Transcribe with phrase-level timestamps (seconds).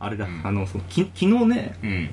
[0.00, 2.10] あれだ、うんあの、その、き昨日ね、うん。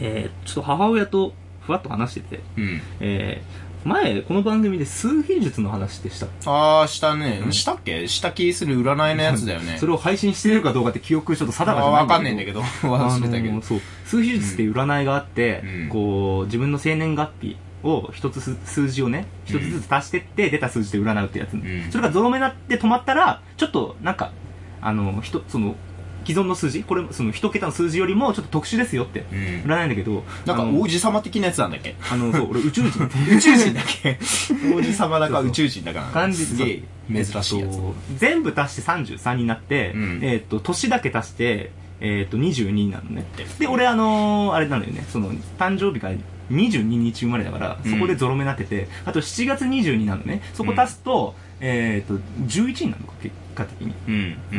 [0.00, 2.80] えー、ちょっと母親とふわっと話してて、うん。
[3.00, 6.26] えー、前、この番組で数秘術の話でした。
[6.46, 7.42] あー、したね。
[7.44, 8.08] うんしたっけ？
[8.08, 9.76] した気する占いのやつだよね。
[9.80, 12.60] それを配信してるかどうかって記憶ちょっと定かじゃないあわかんねえんだけど。
[12.82, 13.62] 忘れたけど。
[13.62, 13.80] そう。
[14.04, 21.54] 数秘術っていう占いがあって、うんこう、自分の生年月日を一つす数字をね、一つずつ足してって、出た数字で占うってやつ。
[21.54, 24.32] んそれがゾロ目になって止まったら、ちょっと、なんか、
[24.80, 25.76] あの、ひと、その、
[26.24, 26.82] 既存の数字？
[26.84, 29.38] これ、その一桁の数字よりもちょっと特殊ですよって、うん。
[29.70, 31.94] 占いんだけど、なんか王子様的なやつなんだっけ？
[32.10, 33.04] あの、そう、俺宇宙人
[33.34, 34.18] 宇宙人だっけ？
[34.74, 36.82] 王子様だか宇宙人だか感じすげえ
[37.24, 37.72] 珍しいやつ。
[37.74, 43.26] そう全部足して33になって、うんえっ、と、年だけ足して、えっ、と、22になるのね。
[43.58, 46.10] で、俺あのーあれなのよね、その、誕生日が
[46.50, 53.94] 22日生まれだから、うんそこでゾロ目になってて、あと7月22なのね、そこ足すと、えっ、と、11になるのか、結果的に。
[54.08, 54.36] うん。
[54.52, 54.56] う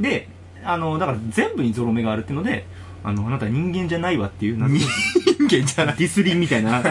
[0.00, 0.02] ん。
[0.02, 0.28] で、
[0.68, 2.66] あの、だから全部にゾロ目があるっていうので、
[3.02, 4.76] あの、あなた人間じゃないわっていう、なんか
[5.38, 5.96] 人間じゃない。
[5.96, 6.90] ディスリーみたいな、 デ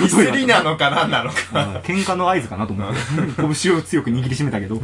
[0.00, 1.36] ミスリなのかなんなのか。
[1.54, 2.94] あ喧嘩の合図かなと思って、
[3.62, 4.76] 拳を強く握りしめたけど。
[4.76, 4.80] っ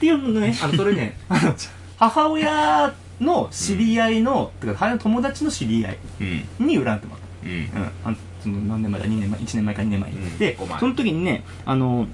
[0.00, 1.54] ていうのね、あの、それね、あの、
[1.98, 6.66] 母親の知り合いの、てか、母親の友達の知り合いうん。
[6.66, 7.68] に占ってもらっうん。
[7.68, 7.80] た。
[7.80, 7.90] うん。
[8.04, 10.16] あのその何年前だ、2年前、1年前か2年前に。
[10.18, 12.06] うんでその時にね、あの、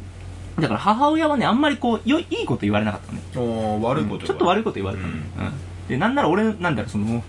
[0.61, 3.25] だから母親はね、あんまりこう、よいいこと言われなかったのね。
[3.37, 4.65] おー悪いことちょっと悪いい。
[4.65, 5.09] こと言われたの。
[5.11, 5.25] ううんん。
[5.89, 7.23] で、なんなら俺、なんだろう、その、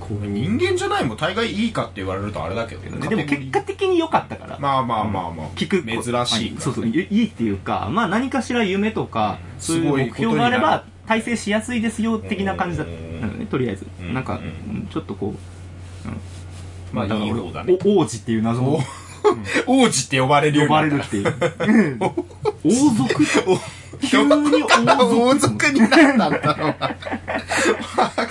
[0.00, 3.08] こう、人間じゃないも大概いいかって言われるとあれだけどね。
[3.08, 4.58] でも結果的に良かったから。
[4.58, 5.46] まあまあまあまあ。
[5.54, 6.60] 聞く珍しいから。
[6.62, 17.78] そうそういいいっていうかまあ何かしら夢とかうんそういう目標があれば体制しやすいですよ的な感じだったうんのねとりあえずうんなんかうんうんちょっっとこうまあだから俺ね。
[17.84, 18.78] お王子っていう謎の
[19.66, 21.00] 王子って呼ばれるよう呼になった。
[21.00, 21.98] ばれるっていううん
[22.64, 23.24] 王族
[24.00, 26.74] 急に王王族族になったんだろう。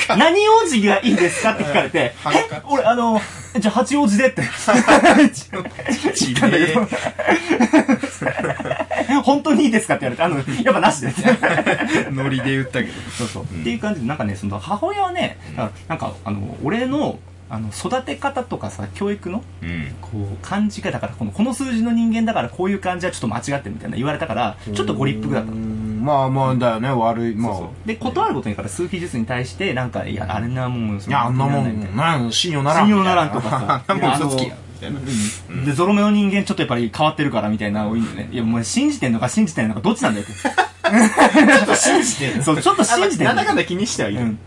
[0.08, 0.18] な。
[0.18, 3.20] 何王子がいいですかって聞かれてえ俺あの
[3.60, 4.44] じゃあ八王子でって。
[5.34, 6.88] ち言ったんだけど
[9.24, 11.08] 本当にいいですかって言われてあのやっぱなしで。
[11.10, 11.24] って
[12.12, 12.94] ノリで言ったけど。
[13.18, 15.70] そうそう、うんっていう感じでなんかねその母親はね、うん。
[15.88, 17.20] なんかあの俺の
[17.50, 19.96] あの育て方とかさ教育のうん。
[20.02, 27.36] こう感じがだからこのこの数字の人間だからこういう感じはちょっと間違ってるみたいな言われたからちょっとご立腹だったまあまあだよね、悪い。
[27.36, 27.56] まあ。
[27.56, 32.88] そうで断ることにから数秘術に対してなんかいやあれなもんいや、あんなもん、なん信用ならん。
[32.88, 34.56] 信用ならんとかさ あんなもんいや嘘つきや。
[34.76, 35.00] みたいな。
[35.00, 42.44] うんでゾロ目の人間ちょっとやっぱり変わってるからみたいなの多いんだよねいやもう信じてんのか信じてないのかどっちなんだよって ちょっと信じてる。
[42.44, 44.20] そうちょっと信じてんのなんだかんだ気にしてはいる。
[44.20, 44.38] うんうん。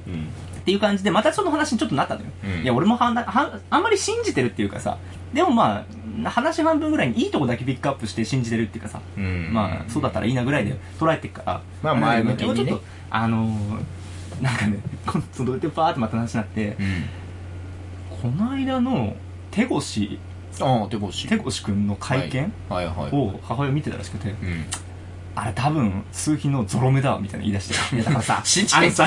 [0.71, 2.27] っていう感じで、またその話にちょっとなったのよ。
[2.45, 4.99] うんいや、俺もはんはあんまり信じてるっていうかさ、
[5.35, 5.85] でもま
[6.25, 13.85] あ、話半分ぐらいにいいとこだけピックアップして信じてるっていうかさ、うんまあ、そうだったらいいなぐらいで捉えてるから、まあ前向きにねちょっと、あのー
[14.41, 14.79] なんかね、
[15.33, 17.05] そのでパーってまた話になって、うん。
[18.23, 19.15] この間の
[19.51, 20.19] 手越、
[20.61, 21.29] ああ、手越し。
[21.29, 23.15] 手越くんの会見はいはい。
[23.15, 24.65] を母親見てたらしくて、うん。
[25.41, 27.75] あれ多分、数比のゾロ目だわ、みたいな言い出して。
[27.97, 29.07] いや、だからさ、信じてんじ信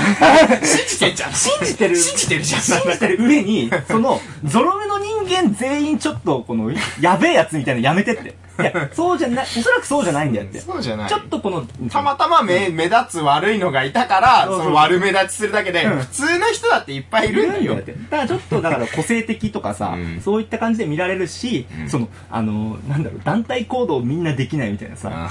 [0.87, 1.33] じてんじゃん。
[1.33, 1.95] 信じてる。
[1.95, 2.61] 信じてるじゃん。
[2.61, 8.33] 信じてる上に、その、ゾロ目の人間全員ちょっと、この、やべえやつみたいなのやめてって。
[8.59, 10.59] いや、そうじゃない、おそらくそうじゃないんだよって。
[10.59, 11.09] そうじゃない。
[11.09, 17.81] ちょっとこの、たまたま目、目立つ悪いのがいたから、そうそうその悪目立ちするだけで、うん普通の人だっていっぱいいるんだよっ。
[17.81, 17.93] て。
[17.93, 25.29] だからちょっと、だから個性的とかさ、うんそういった感じで見られるし、うんその、あの、なんだろう、団体行動みんなできないみたいなさ、あ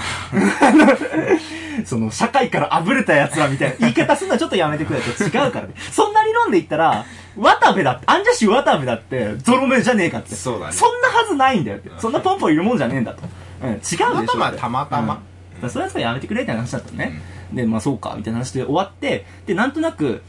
[1.85, 5.73] その、社会からあぶれたやつはみたいな言い方するのはちょっとやめてくれと違うからね。
[5.91, 7.05] そんな理論で言ったら、
[7.35, 10.35] 渡部だって、アンジャッシュ渡部だって、ゾロ目じゃねえかって。
[10.35, 11.89] そうだねそんなはずないんだよって。
[11.97, 13.21] そんなポンポンいるもんじゃねえんだと。
[13.63, 14.07] うん、違うでしょ。
[14.07, 15.21] たまたまたまたま。
[15.61, 15.69] うん。
[15.69, 17.21] それはそれやめてくれって話だったのね。
[17.53, 20.21] で、まあそうか、みたいな話で終わって、で、なんとなく、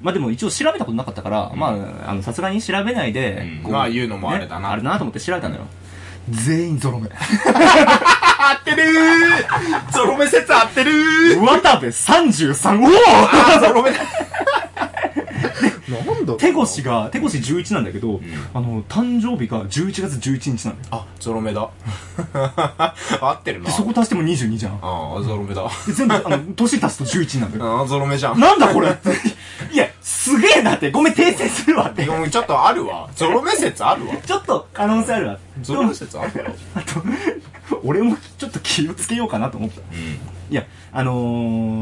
[0.00, 3.72] まあでも一応調べたことなかったから、まあ、あの、さすがに調べないで、うん。
[3.72, 4.60] まあ言うのもあれだな。
[4.60, 5.62] ねあれだなと思って調べたのよ。
[6.30, 7.08] 全員ゾロ目。
[7.14, 9.92] 合ってるー。
[9.92, 11.44] ゾロ目説合ってるー。
[11.44, 13.90] 渡部33、おお ゾロ目。
[13.90, 13.98] だ。
[15.88, 18.20] なんだ手越が、手越11なんだけど、
[18.54, 20.88] あの、誕生日が11月11日なんだよ。
[20.92, 21.68] あ、ゾロ目だ。
[23.20, 23.66] 合ってるな。
[23.66, 24.72] で、そこ足しても22じゃん。
[24.82, 25.62] ああ、ゾロ目だ。
[25.86, 27.78] で、全部、あの、年足すと11なんだよ。
[27.78, 28.40] あ あ、ゾロ目じゃん。
[28.40, 28.96] なんだこれ。
[29.72, 30.90] いや、すげえなって。
[30.90, 32.04] ごめん、訂正するわって。
[32.04, 33.08] ちょっとあるわ。
[33.14, 34.14] ゾロ目説あるわ。
[34.24, 35.38] ちょっと可能性あるわ。
[35.62, 36.50] ゾロ目説あるわ。
[36.74, 37.02] あと、
[37.82, 39.80] 俺もちょっと気をつけようかなと思った。
[39.80, 39.98] うん。
[40.50, 41.14] いや、あの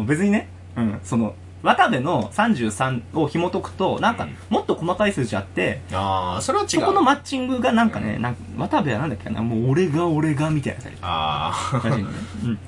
[0.05, 6.69] ー、別にね、うん、その、渡部の33を紐解くと、なんかうん、もっと細かい数字あって、ああ、それは違。
[6.69, 12.17] そうこのマッチングがなんかね、なんか、渡部はなんだっけな、もう俺が俺がみたいなタイプあらしいのね。
[12.45, 12.59] うん。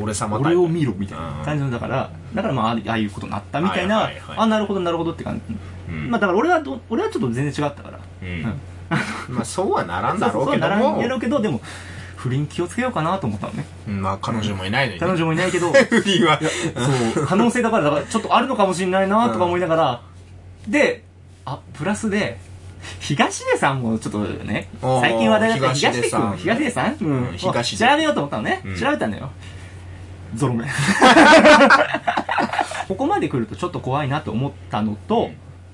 [0.00, 1.44] 俺様俺を見ろみたいなうん。
[1.44, 5.54] 感じのだからだからまああああいうことになったみたいな、はいはいはいあなるほどなるほどって感じ、
[5.88, 6.10] うん。
[6.10, 8.00] まあだから俺はど俺はちょっと全然違ったから。
[8.22, 8.42] うん。
[9.28, 11.60] まあそうはならんだろうそうそうけどもならんやろうけどでも
[12.24, 13.66] 不倫気をつけようかなと思ったのね。
[13.86, 15.06] うんまあ彼女もいないのにね。
[15.06, 15.70] 彼女もいないけど。
[15.90, 16.40] 不倫は。
[17.14, 17.26] そう。
[17.26, 20.00] 可能性だからだからちょっとあるのかもしれないなとか思いながら、
[20.66, 21.04] で
[21.44, 22.38] あプラスで
[23.00, 26.38] 東出さんもちょっとね最近話題だった東出さん。
[26.38, 27.36] 君東出さん、うんうん。
[27.36, 27.86] 東出。
[27.86, 28.80] 調べようと思ったのね、うん。
[28.80, 29.30] 調べたんだよ。
[30.34, 30.64] ゾロ目。
[32.88, 35.30] ここまで来るとちょっと怖いなと思ったのと、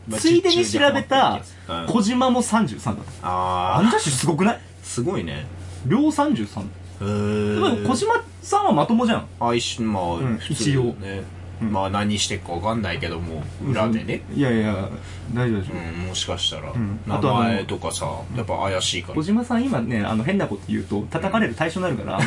[0.09, 1.39] まあついでに調べた
[1.69, 1.87] うん。
[1.87, 3.29] 小島も33だった。
[3.29, 4.57] アあンジャッシュすごくない？
[4.57, 5.47] あすごいね
[5.87, 6.65] 両33へ
[7.01, 9.27] でーも小島さんはまともじゃん。
[9.41, 10.85] あ一瞬まあ、ん普通一応。
[10.95, 11.23] ね、
[11.61, 14.89] まあ何してっかわかんないけども裏でね、いやいや
[15.35, 17.01] 大丈夫でしょ、うん、もしかしたら、ん。
[17.07, 18.07] 名あとあの前とかさ
[18.37, 22.19] やっぱ怪しいか小島さん今ねあの変なこと言うと叩かれる対象になるか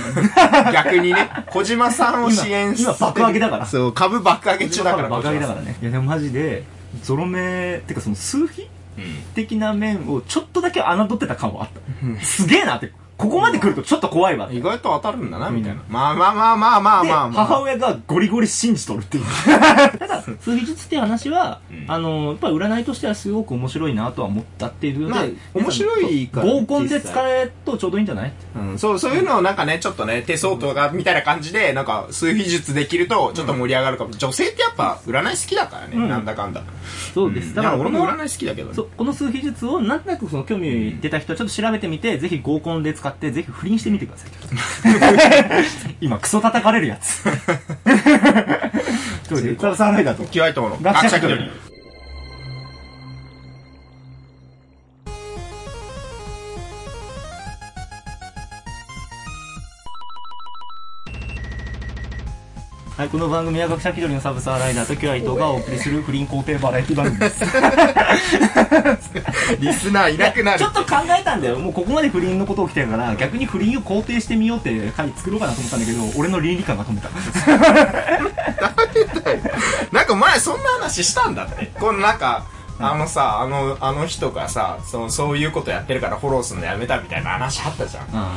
[0.63, 3.65] ら、 逆にね小島さんを支援今今爆上げだから。
[3.65, 5.77] そう株爆上げ中だからバカげだからね。
[5.81, 6.63] いやでもマジで
[7.01, 8.67] ゾロ目ってかその数比
[8.97, 9.03] うん。
[9.33, 11.69] 的な面をちょっとだけ侮ってた感はあっ
[12.19, 12.91] た、すげえなって
[13.23, 14.47] ここまで来るとちょっと怖いわ。
[14.47, 15.55] って意外と当たるんだな、うん。
[15.55, 15.81] みたいな。
[15.87, 17.45] まあまあまあまあまあでまあまあ。
[17.45, 19.25] 母親がゴリゴリ信じとるっていう。
[19.97, 21.85] ただ数比術っていう話は、うん。
[21.87, 28.33] あのやっぱ占いとしてはすごく面白いなとは思ったっていうので、まあ面白いから合コンで使えるとちょうどいいんじゃない？
[28.55, 34.11] うん、そう、そういうのをなんかね、ちょっとね、手相とかみたいな感じで、なんか、数秘術できると、ちょっと盛り上がるかも。
[34.11, 36.09] 女性ってやっぱ、占い好きだからね、うん。
[36.09, 36.63] なんだかんだ。
[37.13, 37.55] そうです、ん。
[37.55, 38.89] だから俺も占い好きだけどね。
[38.97, 44.31] この数秘術をなんとなくその興味出た人はちょっと調べてみて、ぜひ合コンで使ってぜひ不倫してみてください。
[46.01, 47.23] 今クソ叩かれるやつ。
[49.29, 49.69] ということ。
[49.71, 50.23] でサーライダーと
[50.81, 51.49] 学者気取り
[63.03, 67.43] はい、この番組は学者気取りのサブサーライダーとキュアイトがお送りする不倫肯定バラエティ番組です。
[69.59, 70.69] リスナーいなくなるちょ。
[70.69, 71.59] っと考えたんだよ。
[71.59, 77.09] もうここまで不倫のこと起きてるから、逆に不倫を肯定してみようって回作ろうかなと思ったんだけど、俺の倫理観が止めた。
[79.91, 81.73] なんか前そんな話したんだって。
[81.77, 82.45] このなんか、
[82.83, 88.07] あのさ、あの、あの人がさ、そう、そういうことやってるからフォローするのやめたみたいな話あったじゃん。
[88.13, 88.35] あ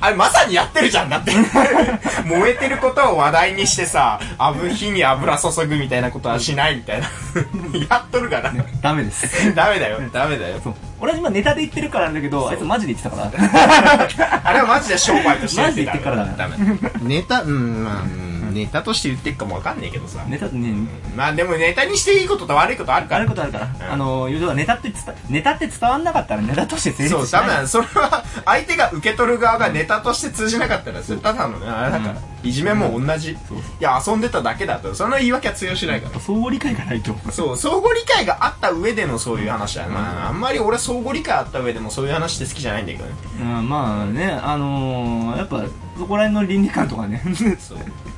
[0.00, 1.32] あれまさにやってるじゃんだって。
[2.26, 7.06] 燃えてることを話題にしてさ、油火に油注ぐみたいなことはしないみたいな。
[7.88, 8.52] やっとるから。
[8.82, 9.54] ダメです。
[9.54, 10.60] ダメだよ、ダメだよ。
[10.62, 10.74] そう。
[11.00, 14.40] 俺は今ネタで言ってるからなんだけど、あいつマジで言ってたから。
[14.44, 16.56] あれはマジで商売としてマジで言ってっからだダメ。
[17.02, 20.24] ネタ、うん、まあ、うんネタとして言ってっかもわかんねえけどさ。
[20.28, 20.74] ネタね、
[21.14, 23.28] まあでもネタにしていいことと悪いことあるからある。
[23.28, 23.66] ことあるから。
[23.66, 27.42] んあの、要はネタって伝、ネタって伝わんなかったらネタとして成立そう、しない。
[27.42, 27.68] ダメなの。
[27.68, 32.14] それは、相手が受け取る側がネタとして通じなかったら、それただのね、あれだから、
[32.48, 33.32] いじめも同じ。
[33.32, 33.36] う
[33.80, 36.20] や、遊んでただけだと、その言い訳は通用しないから。
[36.20, 37.14] 相互理解がないと。
[37.30, 39.90] そう、相互理解があった上でのそういう話だよ。
[39.90, 43.12] まあ、あんまり俺相互理解あった上でもそういう話って好きじゃないんだけどね。
[43.40, 45.64] うん、まあね、あのー、やっぱ、
[45.98, 47.22] そこら辺の倫理観とかね。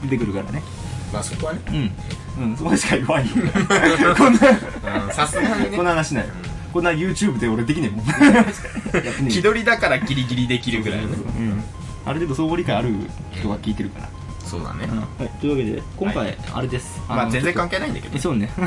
[0.02, 0.62] 出てくるからね。
[1.12, 1.60] まあそこはね。
[2.38, 2.44] うん。
[2.44, 3.30] うん、そこしか言わんよ。
[4.16, 5.82] こんな、うんさすがにこんね。
[5.82, 6.30] な話ないよ。
[6.72, 8.04] こんな YouTube で俺できねえもん。
[9.28, 11.16] 気取りだからギリギリできるぐらいのね。
[11.38, 11.64] うん。
[12.08, 12.94] ある程度相互理解ある
[13.32, 14.08] 人が聞いてるから。
[14.44, 14.86] そうだね。
[15.18, 17.00] はい、というわけで、今回、はいあれです。
[17.08, 18.18] まあ全然関係係ないんだけどえ、。
[18.20, 18.50] そうね。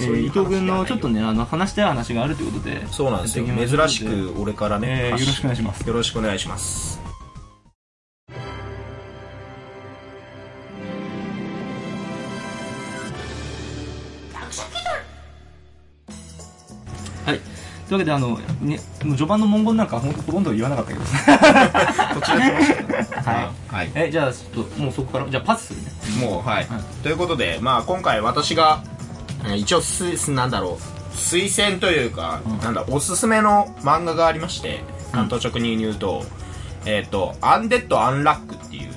[0.00, 2.86] えー伊藤君のちょっとね、あの、話したい話があるということで。
[2.90, 3.44] そうなんですよ。
[3.46, 7.03] 珍しく俺からね、えーよろしくお願いしますよろしくお願いします。
[17.94, 21.04] いうわけで、あの、ね、序盤の文言なんかほんほとんど言わなかったけど。
[22.20, 23.74] 途中ではい。
[23.74, 23.90] はい。
[23.94, 26.26] え、じゃあ、ちょっと、もうそこから、じゃあパスするね。
[26.26, 26.66] もう、はいはい。
[27.02, 28.82] ということで、まあ今回私が、
[29.44, 36.24] えー一応す、すなんだろう、推薦というか、うんなんだ、おすすめの漫画がありまして、うん関東直入に言うと、
[36.86, 38.90] えっ、と、アンデッド・アンラックっていう、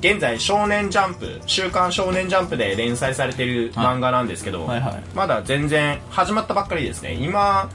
[0.00, 5.02] 現在少年ジャンプ、週刊少年ジャンプで連載されてる漫画なんですけど、はいはい。
[5.14, 7.14] まだ全然始まったばっかりですね。
[7.14, 7.68] 今、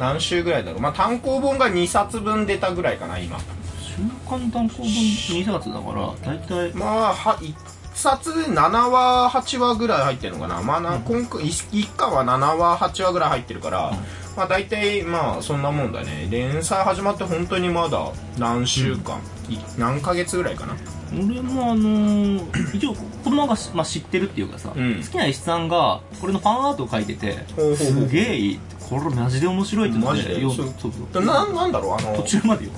[0.00, 0.80] 何週ぐらいだろう。
[0.80, 3.38] まあ単行本が2冊分出たぐらいかな、今。
[3.38, 3.96] 週
[4.28, 7.54] 刊単行本2冊だから、だいたい、まあ、は、一
[7.94, 10.62] 冊で7話、8話ぐらい入ってるのかな。
[10.62, 13.92] まあな、今回、一一巻は7話、8話ぐらい入ってるから、
[14.38, 16.28] まあ大体、まあそんなもんだね。
[16.30, 19.18] 連載始まって本当にまだ何週間、
[19.50, 20.76] い何ヶ月ぐらいかな。
[21.12, 22.42] 俺もあのー、
[22.74, 27.44] 一応、この漫画、まあ、知ってるっていうかさ、うん好きな石さんが、これのファンアートを描いてて、
[27.76, 28.60] すげえいい。
[28.90, 30.40] これマジで面白いってのマジで？
[30.40, 30.92] よそうそう。
[31.12, 31.94] そうななんだろう？
[31.94, 32.72] あの途中までよ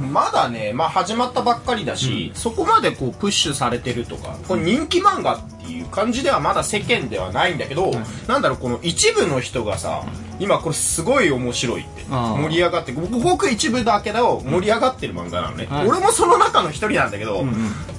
[0.00, 7.92] まだね、まあ始まったばっかりだし、そこまでこうプッシュされてるとか、これ人気漫画っていう感じではまだ世間ではないんだけど、
[8.26, 10.04] なんだろう、この一部の人がさ、
[10.40, 15.66] 今これすごい面白いって、盛り上がって、ごごく一部だけど盛り上がってる漫画なのね。
[15.66, 15.88] はい。
[15.88, 17.54] 俺もその中の一人なんだけど、うんうん。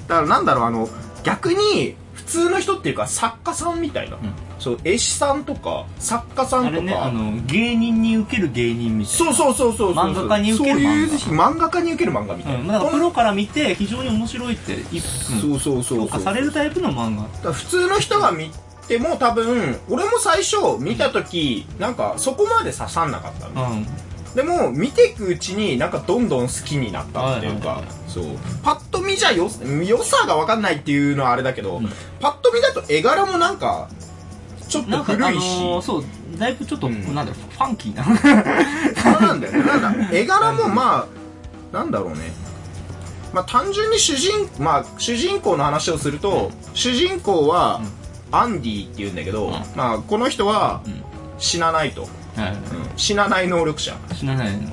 [0.08, 0.88] だからなんだろう、あの、
[1.22, 1.96] 逆に、
[2.26, 4.16] 普通の人っていうか作家さんみたいな、
[4.58, 9.32] そう、絵師さんとか、作家さんとか、ねあの芸人に受ける芸人みたいな。
[9.34, 10.04] そうそうそうそうそう。
[10.04, 12.60] 漫画家に受けるそういう漫漫画家に受ける漫画みたいな。
[12.60, 15.00] うん、だからプロから見て非常に面白いってい、うん
[15.40, 15.82] そうそうそう。
[15.82, 15.98] そう。
[16.00, 17.52] 評価されるタイプの漫画。
[17.52, 18.50] 普通の人が見
[18.88, 23.86] ても多分俺も最初見た時なんかそこまで刺さんなかったの、うん
[24.34, 28.24] でも見ていくうちになんかどんどん好きになったっていうか、そう。
[28.64, 29.48] パッと見じゃよ
[29.86, 31.88] 良さが分かんないっていうのはあれだけど、ん。
[32.20, 33.88] パッと見だと絵柄もなんか
[34.68, 36.04] ちょっと古いし、あのーそう
[36.36, 37.14] だいぶちょっと、うん。
[37.14, 38.04] なんだろうファンキーな。
[38.04, 39.62] そうなんだよね。
[39.62, 41.06] なんだ絵柄もま
[41.72, 42.32] あなんだろうね。
[43.32, 47.82] まあ単純に主人まあ主人公の話をすると、主人公は、
[48.32, 49.52] アンディっていうんだけど、ん。
[49.76, 51.04] まあこの人はん。
[51.38, 52.10] 死なないと、はい
[52.96, 54.68] 死なない能力者、知らないの。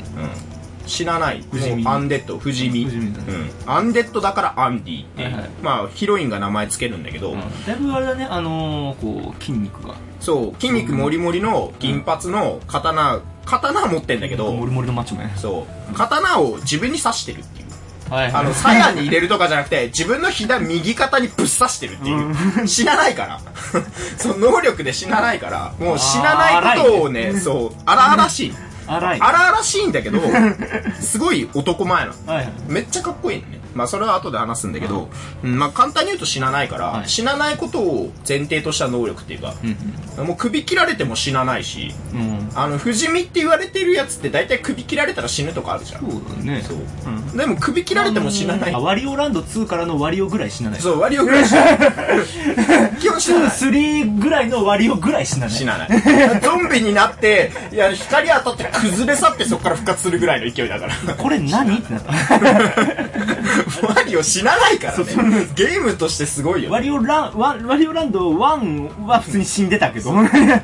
[0.85, 1.43] 死なない。
[1.51, 1.83] 不死身。
[1.83, 2.85] もうアンデッド不死身。
[2.85, 3.25] 不死身だね。
[3.65, 5.49] うん、アンデッドだからアンディって、はいはい。
[5.61, 7.39] まあヒロインが名前つけるんだけど、うん。
[7.39, 9.95] だいぶあれだねあのー、こう筋肉が。
[10.19, 10.61] そう。
[10.61, 15.37] 筋肉もりもりの銀髪の刀刀持ってんだけど、モリモリのマッチョメン。
[15.37, 15.93] そう。
[15.93, 17.60] 刀を自分に刺してるっていう
[18.11, 22.67] はいあの、鞘に入れるとかじゃなくて、自分の左、右肩にぶっ刺してるっていう。
[22.67, 23.39] 死なないから。
[24.19, 28.55] その能力で死なないから、もう死なないことをね、そう、荒々しい。
[28.85, 30.19] 荒い荒々しいんだけど、
[30.99, 32.33] すごい男前なの。
[32.33, 33.60] はいはいめっちゃかっこいいのね。
[33.73, 35.09] まあそれは後で話すんだけど、
[35.43, 46.01] うんまあ簡単に言うと死なないから、はい死なないことを前提とした能力っていうか、うんもう首切られても死なないし、うんうんあの、不死身って言われてるやつって大体首切られたら死ぬとかあるじゃん。
[46.01, 48.79] そうだねそううんでも首切られても死なないあ。
[48.79, 51.77] ワリオランド2からのワリオぐらい死なないそう、割りをぐらい死なない。
[52.99, 53.49] 基本死なない。
[53.49, 55.89] 3ぐらいのワリオぐらい死なない死なない。
[56.41, 61.15] ゾンビになって、いや、光当たって崩れ去ってそこから復活するぐらいの勢いだから。
[61.15, 61.77] これ何？
[61.77, 62.11] ってなった
[63.87, 65.05] ワリオ死なないからね。
[65.55, 66.85] ゲームとしてすごいよワね。
[66.85, 70.11] リオランワワリオランド1は普通に死んでたけど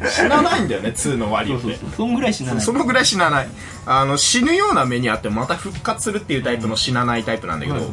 [0.10, 1.90] 死なないんだよね、2のワリオってそうそう。
[1.98, 3.48] そぐらい死なないそのぐらい死なない。
[3.86, 7.86] あの、死ぬような目にあってもまた復活するっていうタイプの死なないタイプなんだけど、はい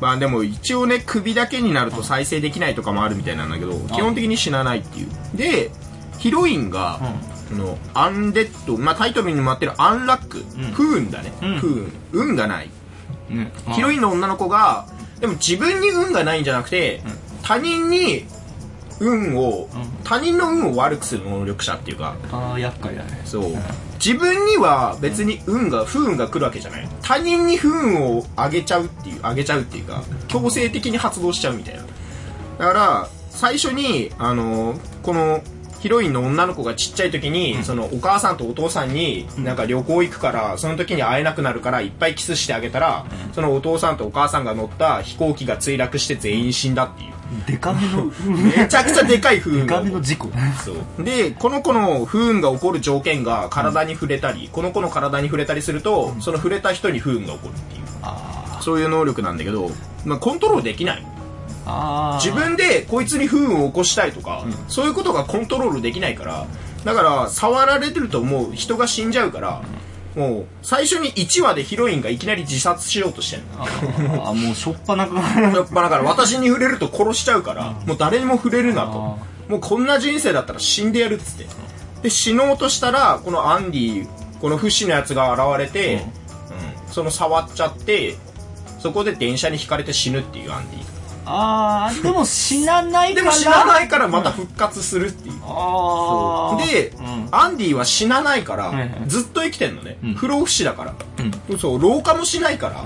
[0.00, 5.08] まあでも一応ね、首だけになると再生できないとかもあるみたいなんだけど、基本的に死なないっていう。
[5.36, 5.70] で、
[6.18, 11.66] ヒロインが、あの、アンデッド、まあタイトルにもあってるアンラック、ん不運だね、うん不
[12.12, 12.28] 運。
[12.28, 12.70] 運がない。
[13.28, 13.52] ね。
[13.72, 14.86] ヒロインの女の子が、
[15.20, 17.02] でも自分に運がないんじゃなくて、
[17.42, 18.24] 他人に
[19.00, 20.04] 運を、うん。
[20.04, 23.22] 他人の運を悪くする能力者っていうか、ああ厄介だね。
[23.24, 23.44] そう。
[24.04, 26.88] 自分には別に運が、不運が来るわけじゃない？
[27.02, 31.82] 他人に不運を上げちゃうっていう、上げちゃうっていうか、強制的に発動しちゃうみたいな。
[32.58, 35.42] だから、最初に、あの、この、
[35.86, 47.12] ヒロインの女の子がちっちゃい時に、そのお母さんとお父さんになんか旅行行くから、その時に会えなくなるからいっぱいキスしてあげたら、そのお父さんとお母さんが乗った飛行機が墜落して全員死んだっていう。
[47.46, 49.66] デカめの めちゃくちゃでかい不デ運。
[49.68, 50.28] がカめの事故。
[50.64, 51.04] そう。
[51.04, 57.82] でこの子の不運が起こる条件が体に触れたり、この子の体に触れたりすると、その触れた人に不運が起こるっていう。
[58.02, 59.70] あそういう能力なんだけど、
[60.04, 61.06] まあ、コントロールできない。
[61.15, 61.15] あ
[62.22, 66.46] 自分でこいつに不運を起こしたいとか、そういうことがコントロールできないから
[66.84, 69.62] だから触られてるともう人が死んじゃうから、
[70.14, 74.24] もう最初に1話でヒロインがいきなり自殺しようとしてんの。
[74.24, 79.18] ああもうしょっぱなからやっぱだから私に触れると殺しちゃうから、もう誰にも触れるなと。
[79.20, 81.46] あもうこんな人生だったら死んでやるっつって。
[82.02, 84.08] で、死のうとしたら、このアンディ、
[84.40, 86.04] この不死のやつが現れて、
[86.86, 86.92] うん。
[86.92, 88.16] その触っちゃって、
[88.80, 90.95] そこで電車にひかれて死ぬっていうアンディ。
[91.26, 95.34] あーでも死なないからでも死なないからまた復活するっていう。
[95.44, 99.98] ああで、うんアンディは死なないから、はいはいずっと生きてんのね。
[100.02, 100.94] うん不老不死だから。
[101.50, 102.84] うんそう、老化もしないから、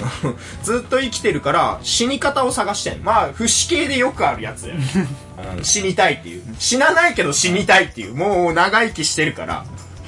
[0.62, 3.02] ずっと生きてるから、死に方を探してん。
[3.02, 4.70] まあ、不死系でよくあるやつ
[5.62, 6.42] 死にたいっていう。
[6.58, 8.14] 死なないけど死にたいっていう。
[8.14, 9.64] もう長生きしてるから。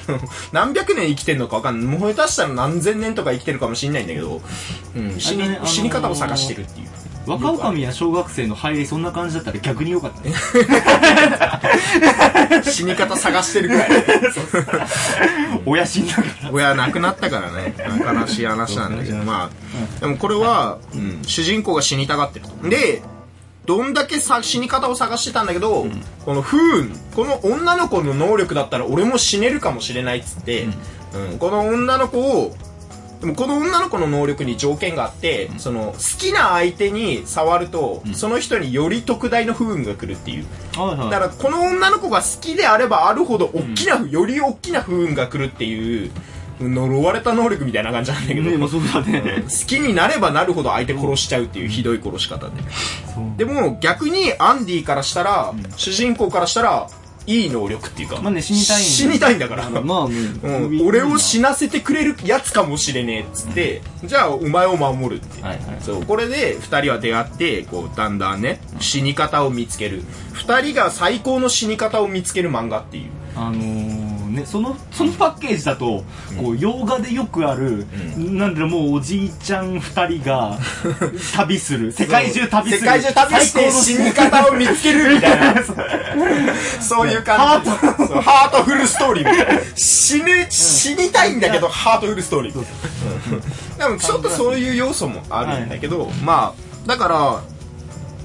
[0.51, 1.99] 何百年生きてんのか分かんない。
[1.99, 4.41] もう下手したら何千年とか生きてるかもしんないんだけど、
[4.95, 6.89] うん、死にあのー死に方を探してるっていう。
[7.25, 10.33] 若女将や小学生の入りそんな感じだったら逆に良かったね。
[12.63, 13.89] 死に方探してるくらい。
[15.65, 16.51] 親死んだから。
[16.51, 17.73] 親亡くなったからね。
[18.21, 19.17] 悲しい話なんだけど。
[19.17, 22.69] まあでもこれは、うん、主人公が死にたがってると。
[22.69, 23.01] で
[23.65, 25.85] どんだけさ死に方を探してたんだけど、
[26.25, 30.67] この不運、この女の子の能力だったら俺も死ねるかもしれないっつって、
[31.13, 31.39] うん。
[31.39, 32.55] この女の子を、
[33.23, 40.45] でもこの女の子の能力に条件があって、その好きな相手に触ると、その人により特大の不運が来るっていう。
[40.73, 46.11] だからこの女の子が好きであればあるほど大きな、より大きな不運が来るっていう、
[46.59, 49.43] 呪われた能力みたいな感じなんだけど、ねまあそうだね。
[49.43, 52.51] 好きになればなるほど相手殺しちゃうっていうひどい殺し方で。
[53.37, 56.89] でも逆にアンディからしたら、主人公からしたら、
[57.25, 59.69] いい能力っていうか、まあね、死にたいんだ死にたいんだから。
[59.69, 65.41] まあね、うん、俺を死なせてくれるやつかもしれねえっつって、じゃあお前を守るって。
[65.41, 70.03] はいはいそう、これで二人は出会って、こう、だんだんね、死に方を見つける。
[70.33, 73.09] 二人が最高の死に方を見つける漫画っていう。
[73.35, 76.03] あのー、ね、その、そのパッケージだと、
[76.37, 77.85] こう、洋画でよくある、
[78.17, 80.57] なんだろう、もうおじいちゃん二人が、
[81.35, 81.91] 旅する。
[81.91, 82.81] 世界中旅する。
[82.81, 85.63] 世界中旅して死に方を見つけるみたいな。
[86.81, 87.69] そういう感じ。
[87.69, 89.61] そうハートフルストーリーみたいな。
[89.75, 92.57] 死ぬ、死にたいんだけど、ハートフルストーリー。
[92.57, 92.65] うん
[93.77, 97.41] でもちょっとそういう要素もあるんだけど、まあ、だから、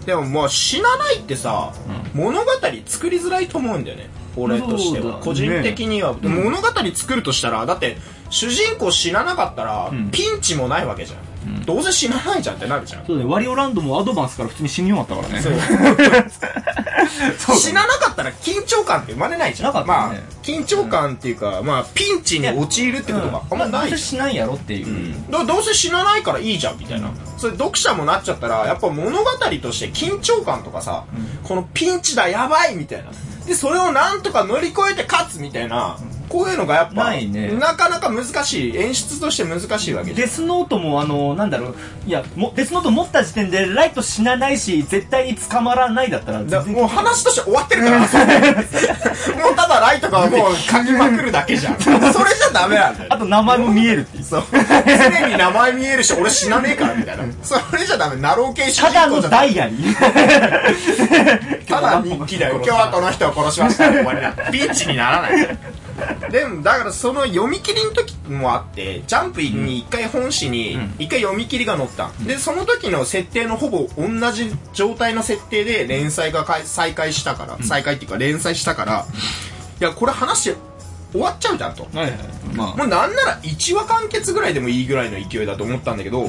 [0.07, 1.73] でもまあ死なないってさ、
[2.15, 2.51] 物語
[2.87, 4.09] 作りづらいと思うんだよね。
[4.43, 5.19] 俺としては。
[5.19, 6.15] 個人的には。
[6.15, 7.97] 物語作るとしたら、だって、
[8.31, 11.29] 主人公死ななかったら、んピンチもないわけじゃん。
[11.65, 13.07] どうせ死なないじゃんってなるじゃん。
[13.07, 15.41] そうだね、ワリオランドもアドバンスから普通に死に終わったからね。
[15.41, 15.55] そう
[17.39, 19.73] そう死ななかったら緊張感って生まれないじゃん。
[19.73, 24.05] なかったまあね、緊張感っていうか、まあ、ピンチに陥るってことがあんまないどうせし。
[24.09, 25.15] しないやろっていう。
[25.31, 29.25] どどうせ死なないからいいじゃんみたいな、それ読者もなっちゃったらやっぱ物語
[29.63, 31.05] として緊張感とかさ、
[31.45, 33.11] このピンチだやばいみたいな
[33.49, 35.99] でそれをなんとか乗り越えて勝つみたいな。
[36.29, 37.49] こういうのがやっぱないね。
[37.53, 38.77] なかなか難しい。
[38.77, 41.75] 演出として難しいわけデスノートもあの、なんだろう、
[42.07, 47.99] いや、もデスノート持った時点でライト死なないし、絶対に捕まらないだったら、もう話として終わってるから
[49.39, 51.81] もうただライトがもう 書きまくるだけじゃん。
[51.81, 53.09] それじゃダメなんだよ。
[53.11, 54.23] あと名前も見えるって。
[54.23, 54.45] そう。
[54.51, 57.25] 常に名前見えるし俺死なねえからみたいな。
[57.43, 58.17] それじゃダメ。
[58.17, 61.67] ナロー系主ただの人公じゃダメダイアリー。
[61.67, 62.57] ただ日記だよ。
[62.65, 63.91] 今日はこの人を殺しました。
[63.91, 64.33] 終わりだ。
[64.51, 65.59] ピンチにならない。
[66.31, 72.11] でも、だからその読み切りの時もあって、ジャンプに一回本誌に一回読み切りが載った。
[72.21, 79.07] で、その時の設定のほぼ同じ状態の設定で連載が開再開したから、再開っていうか連載したから、
[79.81, 80.55] いや、これ話
[81.13, 81.89] 終わっちゃうじゃんと。
[81.93, 82.13] はいはい。
[82.55, 86.29] まもうなんなら1話完結ぐらいでもいいぐらいの勢いだと思ったんだけど、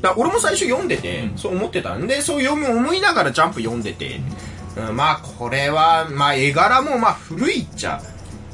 [0.00, 1.96] だから俺も最初読んでて、そう思ってた。
[1.96, 8.02] んで、そう読む思いながらジャンプ読んでて、うんまあこれは、まあ絵柄もまあ古いっちゃ、あ、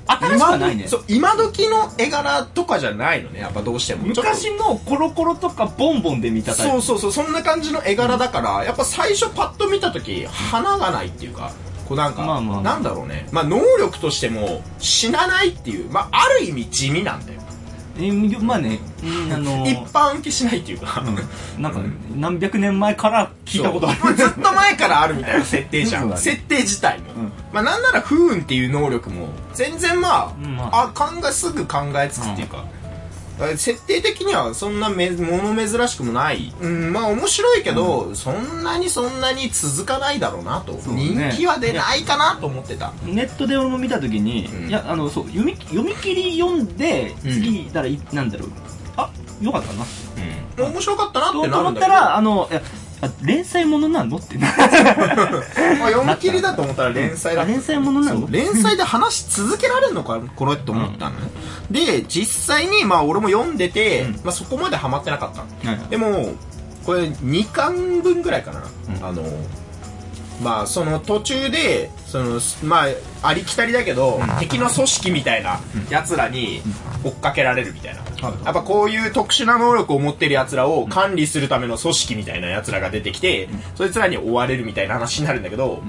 [0.06, 0.90] 新しくはないね今。
[0.90, 4.06] そう、今時の絵柄とかじゃないのね、やっぱどうしても。
[4.06, 6.72] 昔のコロコロとかボンボンで見たタイプ。
[6.72, 11.52] そうそうそう、そんな感じの絵柄だから、やっぱ最初パッと見たとき、花がないっていうか、
[11.88, 13.28] こうなんか、まあまあなんだろうね。
[13.32, 17.40] まあ能力としても死なないっていう、まあある意味地味なんだよ。
[17.98, 19.32] えーまあね、うん。
[19.32, 21.62] あのー一般受けしないっていうか、うん。
[21.62, 21.80] なんか、
[22.14, 24.14] 何百年前から聞いたことある。
[24.14, 26.16] ずっと前からあるみたいな設定じゃん。
[26.18, 27.12] 設定自体も。
[27.14, 27.32] うん。
[27.52, 32.64] まあなんなら不運っていう能力も、全然まあ、うんまあ、考え、すぐ考えつつっていうか、
[33.56, 36.54] 設定的にはそんなめもの珍しくもない。
[36.60, 40.72] うん、まあ面白いけど、そんなにそんなに続かないだろうなと。
[40.72, 42.92] ね人気は出ないかなと思ってた。
[43.04, 48.48] ネットで俺も見たときに、うんいや、あの、そう、読み、読み切り読んで、うん次、だからい、なんだろう。
[48.96, 49.84] あ、よかったな。
[50.58, 50.72] うん。
[50.72, 51.68] 面白かったなってとなるんだけど。
[51.68, 52.62] 思ったら、あの、いや
[53.00, 54.16] あ連載ものなの？
[54.16, 54.48] ってな。
[55.78, 58.26] まあ、読み切りだと思ったら連載だ連載ものなの？
[58.30, 61.28] 連載で話し続けられるのかこれって思ったのね、
[61.70, 64.12] で実際にまあ俺も読んでて、うん。
[64.24, 65.78] まあ、そこまでハマってなかったの。
[65.78, 66.34] はいでも
[66.84, 69.04] これ2巻分ぐらいかな、うん。
[69.04, 69.22] あの
[70.42, 72.84] まあその途中でそのま
[73.22, 76.60] あありきたりだけど、敵の組織みたいな奴らに
[77.04, 85.82] 追っかけられるみたいな、はいやっぱこういう特殊な能力を持ってる奴らを管理するための組織みたいな奴らが出てきて、そいつらに追われるみたいな話になるんだけど、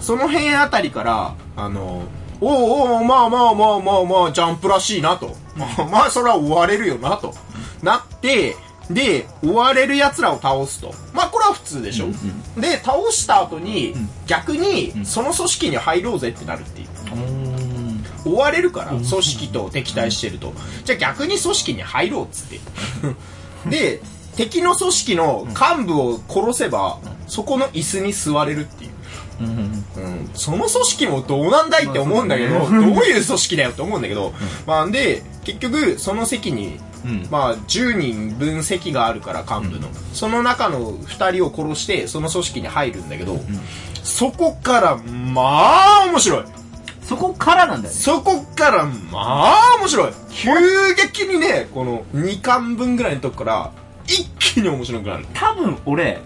[0.00, 2.04] その辺あたりから、あの、
[2.40, 5.34] おうおう、まあまあまあまあまあ、ジャンプらしいなと。
[5.56, 7.34] まあ、 まあ、それは追われるよなと。
[7.82, 8.56] なって、
[8.90, 10.94] で、追われる奴らを倒すと。
[11.12, 12.06] まあ、これは普通でしょ。
[12.58, 13.94] で、倒した後に、
[14.26, 16.88] 逆に、その組織に入ろうぜってなるっていう。
[18.24, 20.52] 追われるから、組織と敵対してると。
[20.84, 22.60] じゃあ逆に組織に入ろうっつって。
[23.68, 24.00] で、
[24.36, 28.90] 敵の組織の幹部を殺せば、そこの椅子に座れるっていう。
[29.40, 29.46] うん。
[29.46, 34.32] うん、その組織もどうなんだいって思うんだけど、どういう組織だよって思うんだけど、
[34.66, 37.28] まあで、結局、その席に、うん。
[37.30, 43.38] まあ、10人分席があるから幹部の、その中の2人を殺してその組織に入るんだけど、
[44.02, 46.44] そこからまあ面白い。
[47.02, 48.00] そこからなんだよね。
[48.00, 50.12] そこからまあ面白い。
[50.30, 50.50] 急
[50.94, 53.72] 激にねこの2巻分ぐらいのとこから
[54.08, 56.20] 一気に面白くなる、多分俺、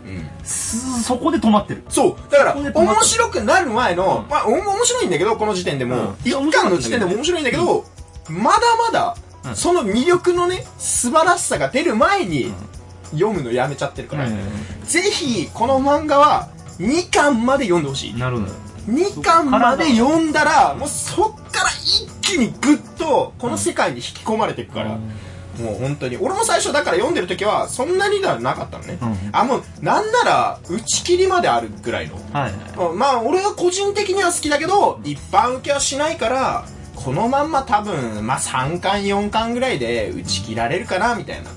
[0.45, 1.83] すそこで止まってる。
[1.89, 2.17] そう。
[2.31, 4.31] だからそこで止まった面白くなる前の、うん。
[4.31, 5.99] まあお面白いんだけどこの時点でも、う。
[5.99, 6.17] ん。
[6.25, 7.85] 一巻の時点でも面白いんだけど、
[8.29, 9.57] まだまだ、うん。
[9.57, 12.55] その魅力のね素晴らしさが出る前に、
[13.11, 14.29] 読むのやめちゃってるから、
[14.85, 18.15] ぜひこの漫画は2巻まで読んでほしい。
[18.15, 18.53] なるほど。
[18.89, 24.99] 2巻まで読んだらもうそっから一気にグッとこの世界に引き込まれていくから、
[25.59, 26.17] もう本当に。
[26.17, 29.17] 俺も最初だから読んでる時はそんなにではなかったのね、うん。
[29.33, 32.15] あもうなんなら打ち切りまであるぐらいの。
[32.33, 32.95] はいはい。
[32.95, 41.51] まあ俺は個人的には好きだけど一般受けはしないからこのまんま多分まあ3巻4巻ぐらいで打ち切られるかなみたいな。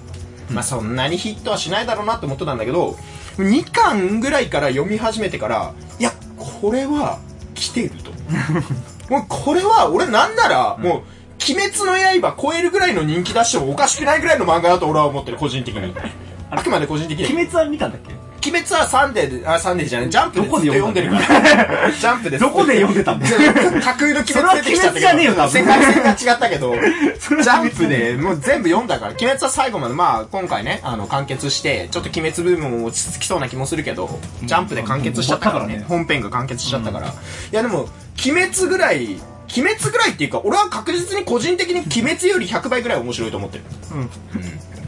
[0.51, 2.95] まあそんなにヒットはしないだろうなって思ってたんだけど
[3.37, 7.19] 2巻ぐらいから読み始めてからいやこれは
[7.53, 8.11] 来てると。
[9.09, 11.14] もうこれは俺なんならもう
[11.47, 15.93] 鬼滅の刃超えるぐらいの人気出してもおかしくないぐらいの漫画だと俺は思ってる個人的に
[16.49, 18.13] あくまで個人的に鬼滅は見たんだっけ？
[18.47, 21.89] 鬼滅はサンデーで、あ、サンデーじゃない、ジャンプで読んでるから。
[21.91, 22.37] ジャンプで。
[22.37, 23.37] どこで読んでたんだよ？
[23.81, 24.29] 架空の鬼滅出てきちゃったけど。
[24.29, 26.75] それは鬼滅じゃねえよ世界線が違ったけど、
[27.41, 37.07] ジャンプでもう全部読んだから、鬼滅は最後まで、まあ今回ね、あの、完結して、ちょっと鬼滅ブームも落ち着きそうな気もするけど、ジャンプで完結しちゃったからね本編が完結しちゃったから。
[37.07, 37.11] い
[37.51, 37.89] やでも、
[38.23, 39.17] 鬼滅ぐらい、
[39.55, 43.63] 鬼滅ぐらいっていうか、俺は確実に個人的に鬼滅より100倍ぐらい面白いと思ってる。
[43.93, 44.09] うん。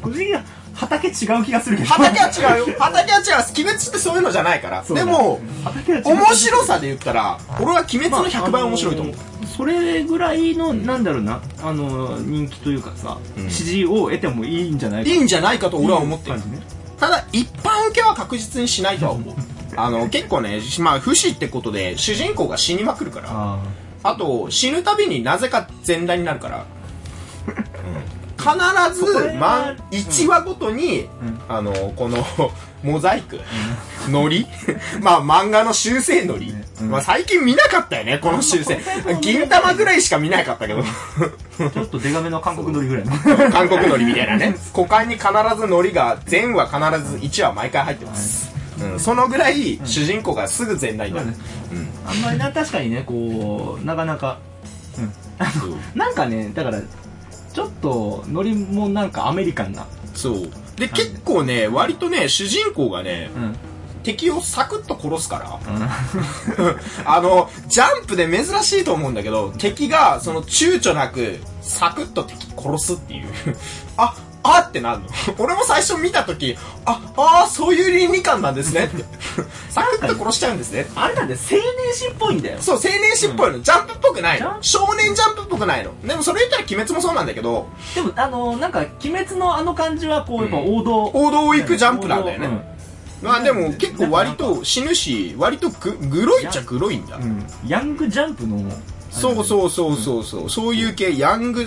[0.01, 1.89] 個人的には畑違う気がするけど。
[1.89, 2.75] 畑は違うよ。
[2.80, 3.25] 畑は違う。
[3.56, 4.84] 鬼滅ってそういうのじゃないから。
[4.84, 9.15] そうだでも、畑は違う面白さで言ったら、俺は鬼滅の100倍面白いと思う。
[9.15, 16.43] まああのそれぐらいの、なんだろうな、あの、人気というかさ、うん支持を得てもいいんじゃないかいいんじゃないかと俺は思ってる感。
[16.43, 16.62] じね。
[16.99, 19.36] ただ、一般受けは確実にしないとは思う。
[19.75, 23.30] あの、結構ね、まあ、不死ってことで、主人公が死にまくるから。
[23.32, 23.60] あ
[24.08, 26.65] あと、死ぬたびになぜか全裸になるから。
[28.38, 31.10] 必ずま、1話ごとに、ん
[31.50, 32.26] あの、この、
[32.84, 33.41] モザイク、
[34.10, 34.48] のり
[35.02, 36.56] まあ、漫画の修正のり。
[36.80, 38.80] うんまあ、最近見なかったよね、この修正。
[39.20, 40.82] 銀玉ぐらいしか見なかったけど。
[40.82, 41.70] あ。
[41.70, 43.12] ちょっとデカめの韓国撮りぐらいの。
[43.52, 44.56] 韓国のりみたいなね。
[44.74, 48.57] 股間に必ずのりが、全話必ず1話毎回入ってます。
[48.80, 51.28] うん、そのぐらい、主人公がすぐ全裸になる。
[51.72, 51.88] うん。
[52.06, 54.40] あんまりな、確かにね、こう、なかなか、
[54.98, 56.00] うん。
[56.00, 56.82] なんかね、だから、
[57.54, 59.88] ちょっと、ノリもなんかアメリカンな。
[60.13, 60.50] そう。
[60.78, 63.56] で、結構ね、割とね、主人公がね、うん。
[64.04, 65.74] 敵をサクッと殺すから。
[65.74, 66.76] うん。
[67.06, 73.28] あの、ジャンプで珍しいと思うんだけど、敵が、その、躊躇なく、サクッと敵殺すっていう。
[73.98, 74.16] あ、
[74.56, 75.06] あってなるの。
[75.38, 79.04] 俺も最初見たとき、あ、あーそういう倫理観なんですねって。
[79.70, 80.90] サクッと殺しちゃうんですね。
[80.96, 82.58] あれなんだよ、青年誌っぽいんだよ。
[82.62, 83.62] そう、青年誌っぽいの。
[83.62, 85.92] ジャンプっぽくないの少年ジャンプっぽくないの。
[86.06, 91.12] でもそれ言ったら鬼滅もそうなんだけど、でも、あの、なんか、鬼滅のあの感じは、こう、やっぱ王道。
[91.14, 92.48] 王道を行くジャンプなんだよね。
[92.48, 92.62] うん
[93.22, 97.16] まあでも結構割と死ぬし、割とぐ、グロいっちゃグロいんだ。
[97.16, 97.46] うん。
[97.66, 98.58] ヤングジャンプの、
[99.10, 101.65] そうそうそうそうそう、そういう系、ヤング青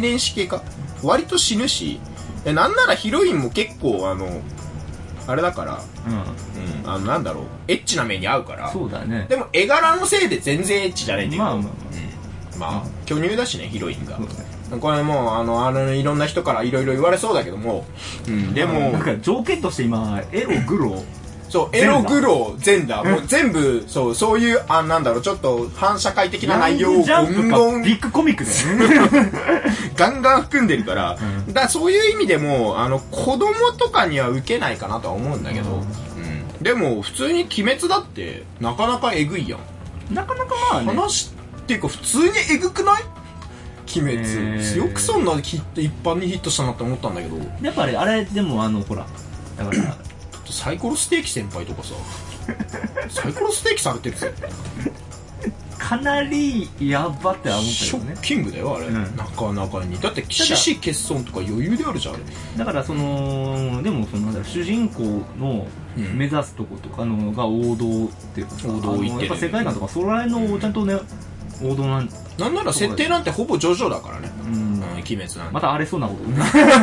[0.00, 0.62] 年誌系か。
[1.02, 2.00] 割と死ぬし、
[2.44, 4.42] え、なんならヒロインも結構あの、
[5.26, 6.82] あれだから、うん。
[6.82, 8.70] うん、あのなんだろう、エッチな目に合うから。
[8.70, 9.26] そうだね。
[9.28, 11.44] でも絵柄のせいで全然エッチじゃないんだけど。
[11.44, 12.10] まあまあまうん
[12.60, 14.18] まあ、巨乳だしね、ヒロインが。
[14.78, 17.86] これもう、あの、あの、いろんな人からいろいろ言われそうだけども、
[18.28, 21.04] うん、でもなん、か条件として今、エロ、グロ、
[21.50, 29.32] そう、エログロ、全裸、もう全部、そう、そういう、あ、なんだろう、ちょっと反社会的な内容をゴンゴンビッグコミックだよね。
[29.96, 31.52] ガンガン含んでるから、うん。
[31.52, 35.78] だそういう意味でも、あの、子供とかには受けないかなとは思うんだけど、うん。
[35.78, 36.62] うん。
[36.62, 40.14] でも、普通に鬼滅だって、なかなかえぐいやん。
[40.14, 40.86] なかなかまあね。
[40.94, 41.32] 話、
[41.62, 43.02] っていうか、普通にえぐくない？
[43.96, 44.78] 鬼滅、えー。
[44.78, 49.04] よくそんなヒット、一般にヒットしたなって思ったんだけど、やっぱりあれ、でもあの、ほら、
[49.58, 49.96] だから、
[50.50, 51.94] サイコロステーキ先輩とかさ、
[53.22, 54.32] サイコロステーキされてるぜ。
[55.78, 58.20] かなりやばっては思ったよねショッ。
[58.20, 58.86] キングだよ、あれ。
[58.86, 59.98] うんなかなかに。
[59.98, 62.24] だって、獅子欠損とか余裕であるじゃん、あれ。
[62.58, 65.02] だからその、でもその、主人公
[65.38, 70.94] のうん目指すとことかのが王道っていうかさ、王道やっぱ世界観とか、そら辺のちゃんとね、
[71.62, 74.30] 王道なん、なんなら設定なんてほぼジョジョだからね。
[74.44, 75.38] うんうん、鬼滅なんて。
[75.52, 76.38] また荒れそうなことね。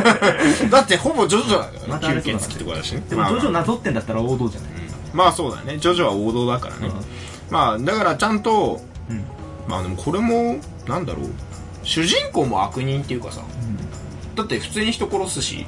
[0.70, 1.78] だってほぼジョジョだからね。
[1.88, 3.02] またあれそうだ吸血鬼とかだしね。
[3.08, 4.70] でも、まあジョジョなぞってんだったら王道じゃない？
[5.12, 5.78] まあそうだね。
[5.78, 6.92] ジョジョは王道だからね。
[7.50, 8.80] まあ、だからちゃんと、
[9.10, 9.24] うん。
[9.66, 11.26] まあでもこれも、なんだろう。
[11.82, 13.40] 主人公も悪人っていうかさ、
[14.34, 15.66] だって普通に人殺すし、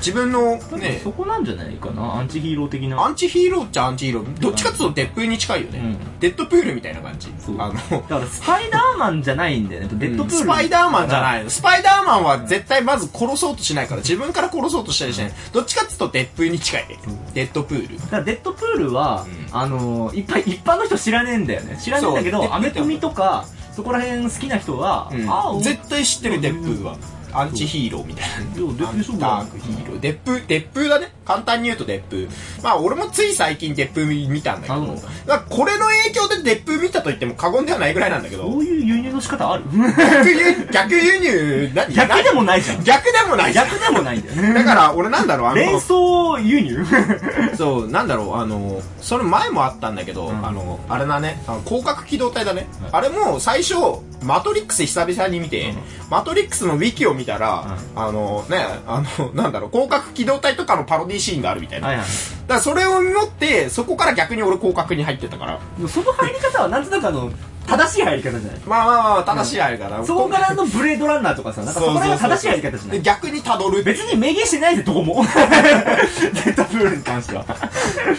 [0.00, 2.16] 自分のねねそ、こなんじゃないかな？
[2.16, 3.00] アンチヒーロー的な。
[3.02, 4.40] アンチヒーローっちゃアンチヒーロー。
[4.40, 5.78] どっちかっていうとデップに近いよね。
[5.78, 7.28] うんデッドプールみたいな感じ。
[7.58, 9.88] あの、だからスパイダーマンじゃないんだよね。
[9.92, 10.38] デッドプール。
[10.38, 11.22] スパイダーマンじゃい。
[11.22, 11.50] ないの。
[11.50, 15.32] スパイダーマンは絶対まず殺そうとしないから、自分から殺そうとしたりしない。
[15.52, 16.98] どっちかっていうとデップに近いね。
[17.32, 17.98] デッドプール。
[17.98, 21.78] だからデッドプールは、うんあのー、いっぱい一般の人知らねえんだよね。
[21.80, 26.96] 知らねえんだけど、アメコミとか、そこら辺好きな人は、ああ、絶対知ってる、デップーは。
[27.32, 28.36] アンチヒーローみたいな。
[28.36, 30.00] いやデップーそうだダークヒーロー。
[30.00, 31.12] デップ、デップーだね。
[31.24, 32.28] 簡単に言うとデップー。
[32.62, 39.64] まあ俺もつい最近デップー見たんだけど、だこれの影響でデップー見たと言っても過言ではないぐらいなんだけど、そういう輸入の仕方ある？
[39.70, 41.94] 逆輸逆輸入、何？
[41.94, 42.82] 逆でもないじゃん。
[42.84, 43.52] 逆でもない。
[43.52, 44.54] 逆でもないんだよね。
[44.54, 46.84] だから俺なんだろう、あ連の、想輸入？
[47.56, 52.66] そう、なんだろう、あの、それ前もあったんだけど、うんあの、あれだね、あの広角機動隊だね。
[52.82, 53.74] うんあれも最初、
[54.22, 55.76] マトリックス久々に見て、うん
[56.10, 61.86] マトリックスのウィキを見たら、あのね、あの、 なんだろう、広角機動隊とかのパロディシーンがあるみたいな。
[61.86, 62.06] はいはい。
[62.06, 62.10] だ
[62.48, 65.60] からそれを持って、そこから逆に俺広角に入ってったから。
[65.88, 67.30] その入り方はなんとなくあの、
[67.70, 70.04] 正しい入り方じゃないまあまあまあ、正しいあれかな。
[70.04, 73.84] そこからのブレードランナーとかさ、なんかそこら辺が正しいやり方じゃないで逆に辿る。
[73.84, 75.22] 別に明言してないで、どこも。
[75.24, 77.44] デッドプールに関しては。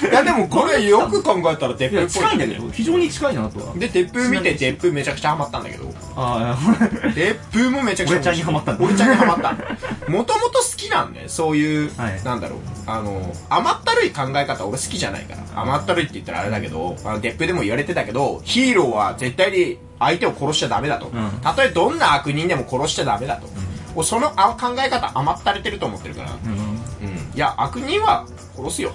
[0.09, 3.73] いやでもこれよく考えたらデップっぽい近いんだけど、非常に近いなとは。
[3.75, 5.91] で、デップ見てデップめちゃくちゃハマったんだけど。
[6.15, 6.57] あ
[7.15, 8.15] デップもめちゃくちゃ。
[8.15, 9.51] 俺ちゃんにハマったんだ俺ちゃんにハマった。
[10.09, 11.29] もともと好きなんだよ。
[11.29, 12.59] そういう、はいなんだろう。
[12.85, 15.61] あの、甘ったるい考え方俺好きじゃないから。
[15.61, 21.07] 甘ったるいって言ったらあれだけど、あのデップでも言われてたけど、ヒーローは絶対に相手を殺しちゃダメだと。
[21.07, 23.47] んたとえどんな悪人でも殺しちゃダメだと。
[23.95, 26.29] 俺そのあ考え方甘ったれてると思ってるから。
[27.33, 28.25] いや、悪人は
[28.55, 28.91] 殺すよ。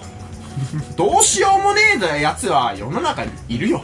[0.95, 1.81] どうしようもね
[2.17, 3.81] えやつは世の中にいるよ。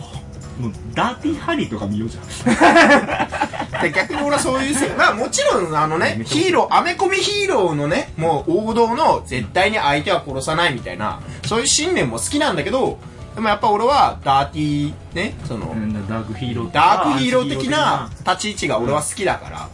[0.60, 3.84] もう、ダーティーハリーとか見ようじゃん。
[3.84, 12.97] で逆に俺はそういうせまあもちろんあのねヒーローアメコミヒーローのねもう王道の絶対に相手は殺さないみたいなそういう信念も好きなんだけど
[13.36, 15.67] でもやっぱ俺はダーティーねその、
[16.08, 19.69] ダークヒーローダークヒーロー的な立ち位置が俺は好きだから、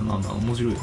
[0.00, 0.78] まあまあ、面白いよ。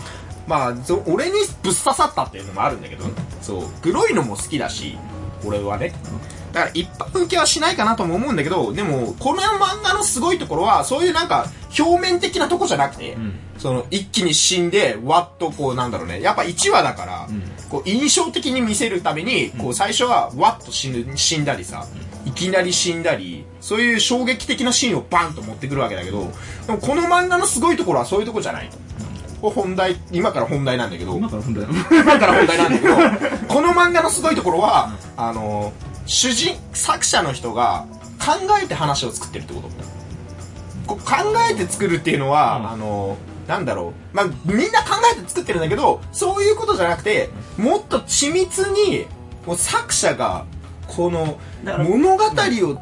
[0.48, 3.04] まあそ俺にぶっ刺さったっていうのもあるんだけど
[3.42, 4.98] そう黒いのも好きだし
[5.46, 5.94] 俺はね。
[6.54, 16.22] だから一般受けはしないかなとも思うんだけどでもこの漫画のすごいところはそういうなんか表面的なとこじゃなくて、んその一気に死んでわっとこうなんだろうね。
[16.22, 17.42] やっぱ1話だから、ん。
[17.70, 21.86] こう印象的に見せるために、こう最初はわっと死ぬ死んだりさ、
[22.26, 26.30] いきなり死んだりそういう衝撃的なシーンをバンと持ってくるわけだけど
[26.68, 28.70] でもこの漫画のすごいところはそういうとこじゃない。
[28.70, 28.78] と。
[29.42, 31.16] これ本題今から本題なんだけど。
[31.16, 31.70] 今から本題だ。
[31.92, 32.96] 今から本題なんだけど、
[33.48, 35.74] この漫画のすごいところは、あの、
[36.06, 37.86] 主人、作者の人が
[38.20, 39.70] 考えて話を作ってるってこと。
[40.88, 41.16] こう考
[41.52, 42.70] えて作るっていうのは、うん。
[42.72, 43.18] あの、
[43.48, 44.16] なんだろう。
[44.16, 49.08] まあ、みんな考えて作ってるんだけど、そういうことじゃなくて、もっと緻密に、
[49.46, 50.46] もう作者が、
[50.88, 52.30] この物語を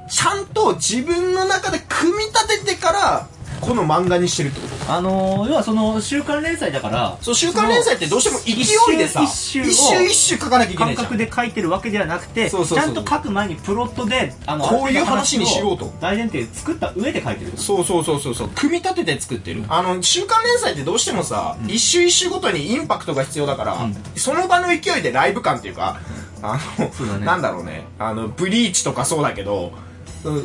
[0.10, 3.28] ちゃんと自分の中で組み立ててから、
[3.66, 4.94] この漫画にしてるってこと？
[4.94, 11.08] あのー、要はその、週刊連載だから、そう、週刊連載ってどうしても勢いでさ、一周一一周を周一周書かなきゃいけないじゃん。
[11.08, 12.86] 感覚で書いてるわけではなくて、そうそうそう。
[12.86, 15.92] ちゃんと書く前にプロットで、あの、こういう話にしようと。
[16.00, 17.58] 大前提作った上で書いてる。
[17.58, 18.50] そうそうそうそうそう。
[18.50, 19.64] 組み立てて作ってる。
[19.68, 23.96] あの週刊連載ってどうしてもさ、一周一周ごとにインパクトが必要だから、うん。
[24.16, 26.00] その場の勢いでライブ感っていうか
[26.42, 27.26] あのそうだね。
[27.26, 27.86] なんだろうね。
[27.98, 29.86] あのブリーチとかそうだけどうん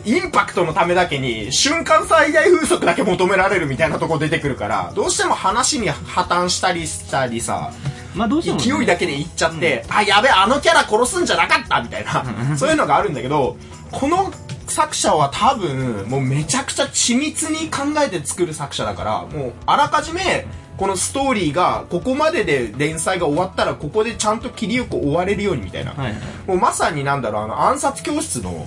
[0.04, 7.72] インパクトのためだけに瞬間最大風速だけ求められるみたいなとこ出てくるからどうしても話に破綻したりしたりさ
[8.14, 13.56] まあどうしてもね、勢いだけでいっちゃって、あ、やべえ、あのキャラ殺すんじゃなかったみたいな、そういうのがあるんだけど、
[13.92, 14.32] この
[14.66, 25.92] 作者は多分、もうめちゃくちゃ緻密に考えて作る作者だから、もうあらかじめ、このストーリーが、ここまでで連載が終わったら、ここでちゃんと切りよく終われるようにみたいな。
[25.92, 26.20] はいはい。
[26.46, 28.66] もうまさになんだろう、あの、暗殺教室の、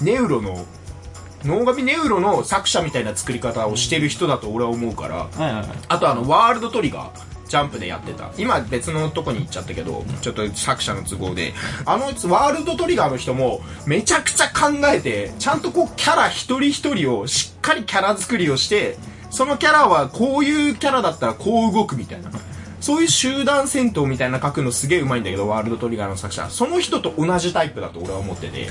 [0.00, 0.64] ネウロの、
[1.44, 5.66] 脳神ネウロの作者みたいな作り方をしてる人だと俺は思うから、はいはいはい。
[5.88, 7.36] あとあの、ワールドトリガー。
[7.48, 8.32] ジャンプでやってた。
[8.38, 11.54] 今別のとこに行っちゃったけど、ちょっと作者の都合で。
[11.84, 18.96] あの、ワールドトリガーの人も、めちゃくちゃ考えて、ちゃんとこう、キャラ一人一人を、しっかりキャラ作りをして、
[19.30, 22.30] そのキャラはこういうキャラだったらこう動くみたいな。
[22.86, 26.48] そういう集団戦闘みたいな書くのすげえうまいんだけど、ワールドトリガーの作者。
[26.50, 28.68] その人と同じタイプだと俺は思ってて、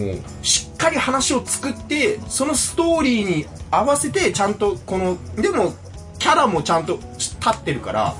[0.00, 5.74] もう、しっかり話を作って、そのストーリーに合わせて、ちゃんとこの、でも、
[6.20, 8.14] キャラもちゃんと立ってるから、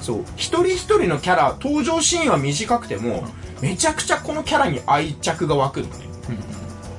[0.00, 3.26] そう、一人一人のキャラ、登場シーンは短くても、
[3.60, 6.05] めちゃくちゃこのキャラに愛着が湧くのね。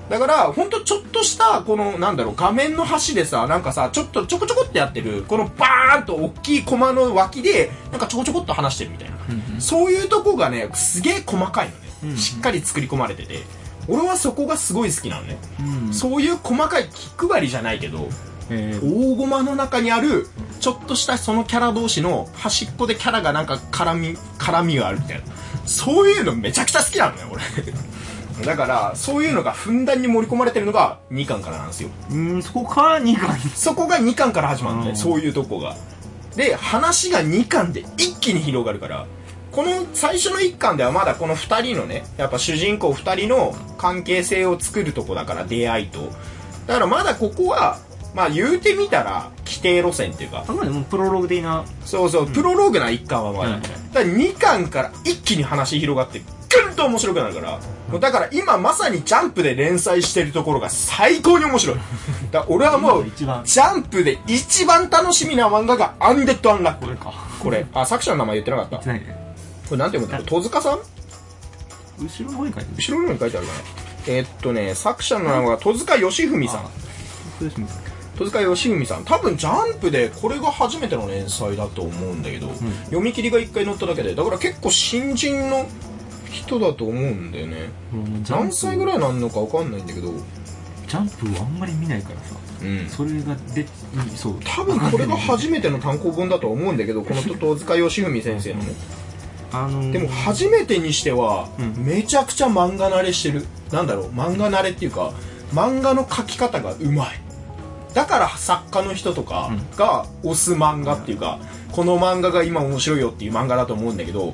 [0.09, 9.17] だから、ほんとちょっとした、この、なんだろう、画面の端でさ、なんかさ、ちょっとちょこちょこってやってる、このバーンと大きいコマの脇で、なんかちょこちょこっと話してるみたいな。
[9.59, 11.69] そういうとこがね、すげえ細かい
[12.03, 12.17] のね。
[12.17, 13.43] しっかり作り込まれてて。
[13.89, 15.37] 俺はそこがすごい好きなのね。
[15.87, 18.09] うんそういう細かい気配りじゃないけど、
[18.49, 20.27] えー大駒の中にある、
[20.59, 25.23] ちょっとしたそのキャラ同士の端っこでキャラがなんか絡み、絡みがあるみたいな。
[25.65, 27.41] そういうのめちゃくちゃ好きなのね、俺。
[28.45, 31.89] だから、そういうのがふんだんに盛り込まれてるのが2巻からなんですよ。
[32.11, 33.39] うん、そこから2巻。
[33.55, 35.75] そこが2巻から始まるのね、うんそういうとこが。
[36.35, 39.05] で、話が2巻で一気に広がるから、
[39.51, 46.11] この最初の1巻ではまだこの2人のね、やっぱ主人公2人の関係性を作るとこだから、出会いと。
[46.67, 47.79] だからまだここは、
[48.13, 51.65] まあ言うてみたら、規定路線っていうか、あくまでもうプロローグ的な。
[51.85, 53.55] そうそう、プロローグな1巻はまだ。
[53.55, 57.59] うんだから2巻から一気に話広がって、ぐんと面白くなるから。
[57.89, 61.77] もうだから今まさにジャンプで連載してるところが最高に面白い。
[62.31, 63.05] だ俺はもう。
[63.05, 66.85] ジャンプで一番楽しみな漫画がアンデッド・アンラック。
[66.85, 67.13] これか。
[67.39, 68.77] これ、あ、作者の名前言ってなかった。
[68.77, 69.35] こ言ってないね。
[69.71, 70.79] れなんて読むんだろう戸塚さん？
[71.99, 72.75] 後ろの方に書いてる。
[72.77, 73.59] 後ろの方に書いてあるかな。
[74.07, 76.69] えーっとね、作者の名前は戸塚義文さん。
[78.17, 79.03] 戸塚義文さん。
[79.03, 82.49] 多分ジャンプでこれが初めての連載だと思うんだけど、
[82.85, 85.67] 読み切りが一回載っただけで、だから結構新人の
[86.31, 87.69] 人だと思うんだよね。
[88.29, 90.11] 何歳ぐいらいなんのかわかんないんだけど、
[90.87, 92.35] ジャンプをあんまり見ないからさ。
[92.61, 92.87] うん。
[92.89, 94.35] それがで、うんそう。
[94.43, 98.73] 多分これが初めての単行本だと思うんだけど、この戸塚義文先生のね。
[99.51, 105.13] あのーでも初めてにしてはうんめちゃくちゃ漫画慣れしてるなんだろう漫画慣れっていうか
[105.53, 107.21] 漫画の描き方がうまい
[107.93, 111.39] だから作家の人とかが推す漫画っていうか
[111.71, 114.33] この漫画が今面白いよっていう漫画だと思うんだけど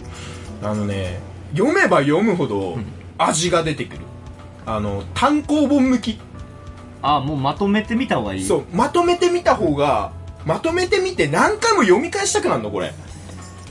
[0.64, 1.20] あのね
[1.54, 2.78] 読めば読むほど
[3.18, 4.00] 味が出てくる。
[4.66, 6.20] あの単行本向き。
[7.02, 8.44] あ、もうまとめてみた方がいい。
[8.44, 10.12] そうまとめてみた方が
[10.46, 12.94] まとめてみて何回も読み返したくなるのこれ。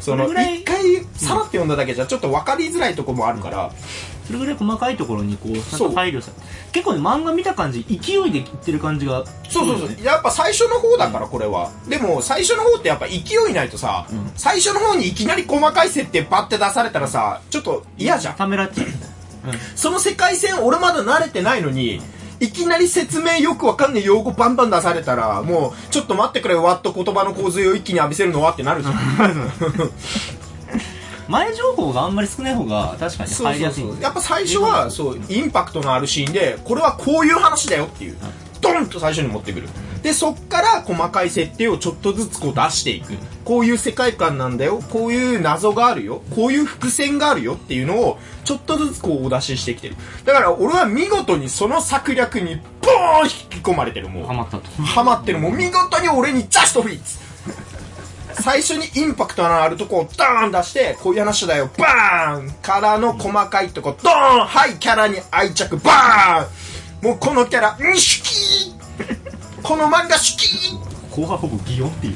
[0.01, 3.71] その一回さらって読んだだけじゃちょっと分かりづらいとこもあるから、
[4.33, 6.33] それぐらい細かいところにこう、ちゃん配慮した。
[6.73, 9.25] 結構ね、漫画見た感じ、勢いでいってる感じが。
[9.51, 10.03] そうそうそう。
[10.03, 11.71] やっぱ最初の方だから、これは。
[11.87, 13.19] でも、最初の方ってやっぱ勢
[13.51, 18.35] いないとさ、うん最初の方にいきなり細かい設定バッて出されたらさ、ちょっと嫌じゃん。
[18.35, 19.59] ためらっちゃうみたいな。
[19.77, 22.01] その世界線俺まだ慣れてないのに、
[22.41, 28.95] いきなり説明よくわかんない用語バンバン出されたら、もう、ちょっと待ってくれ、わっと言葉の洪水を一気に浴びせるのはってなるじゃん。
[31.33, 38.17] 前情報があんまり少ない方が確かに入りやすいやっぱ最初は、そう、インパクトのあるシーンで、これはこういう話だよっていう、
[38.61, 39.69] ドンと最初に持ってくる。
[40.03, 43.15] で、そっから細かい設定をちょっとずつこう出していく。
[43.45, 44.83] こういう世界観なんだよ。
[44.91, 46.23] こういう謎があるよ。
[46.35, 49.97] こういう伏線があるよっていうのを、ちょっとずつこうお出ししてきてる。
[50.25, 54.27] だから俺は見事にその策略に、ボーン引き込まれてる、もう。
[54.27, 54.83] ハマったと。
[54.83, 55.39] ハマってる。
[55.39, 57.22] もう見事に俺にジャストフィッツ
[58.43, 68.73] 最初にインパクトのあるとこをドーン出して、こういう話だよ、バーンからの細かいとこ、ドーンはい、キャラに愛着、バーンもうこのキャラ、ん好き
[69.63, 72.15] この漫画好き後半ほぼ擬音っていう。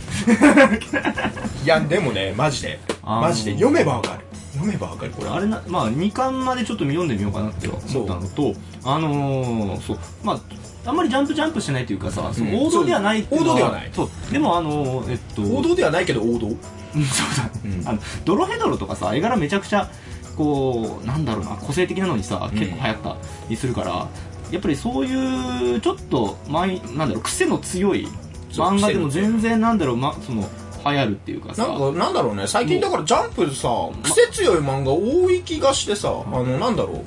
[1.65, 2.81] いや、でもね、マジで。
[3.05, 3.53] マジで。
[3.53, 4.21] 読めばわかる。
[4.55, 5.29] 読めばわかる、これ。
[5.29, 10.41] あれな、まあ、2巻までちょっと読んでみようかなって思ったのと、あのー、そう、まあ、
[10.87, 13.90] あんまりジャンプジャンプしてないというかさ、そのうん王道ではないっていう王道ではない。
[13.92, 14.33] そう。
[14.33, 16.49] でもあのー、えっと、王道ではないけど王道。
[16.49, 16.57] うん
[17.05, 17.88] そうだ、うん。
[17.88, 19.90] あの、ドロヘドロとかさ、絵柄めちゃくちゃ、
[20.37, 22.59] こう、なんだろうな、個性的なのにさ、うん。
[22.59, 23.16] 結構流行った
[23.49, 24.09] りするから、
[24.51, 28.09] やっぱりそういう、ちょっと、前、なんだろう、癖の強い
[28.51, 30.49] そう漫画でも全然、なんだろう、ま、その、
[30.90, 33.68] 流行るっていうかさ、なんか、なんだろうね、最近だからジャンプさ、
[34.05, 37.03] 癖強い漫画多い気がしてさ、あの、なんだろ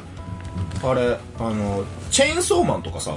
[0.83, 3.13] う、あれ、あの、チェーンソーマンとかさ、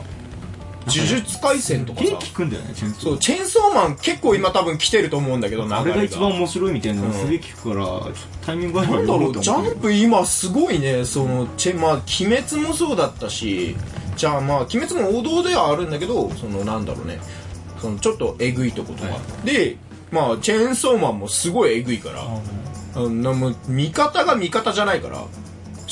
[0.86, 2.04] 呪術廻戦とかさ。
[2.04, 3.02] 元、気くんだよね、チェーンソー。
[3.02, 6.36] そう、チェーンソーマン結構今多分来てると思うんだけど、流あれが一番が。
[6.36, 7.14] 面白いみたいなのうん。
[7.14, 8.14] すげえ聞くから、
[8.44, 13.76] タイミングがなんだろう、ジャンプ今すごいね、その、チェ、まあ、鬼滅もそうだったし、
[14.16, 17.18] じゃあまあ、鬼滅も王道ではあるんだけど、その、なんだろうね、
[17.80, 19.12] その、ちょっとえぐいとことか。
[19.12, 19.76] はで、
[20.10, 22.22] まあ、チェーンソーマンもすごいえぐいから、
[22.94, 25.24] あのもう味方が味方じゃないから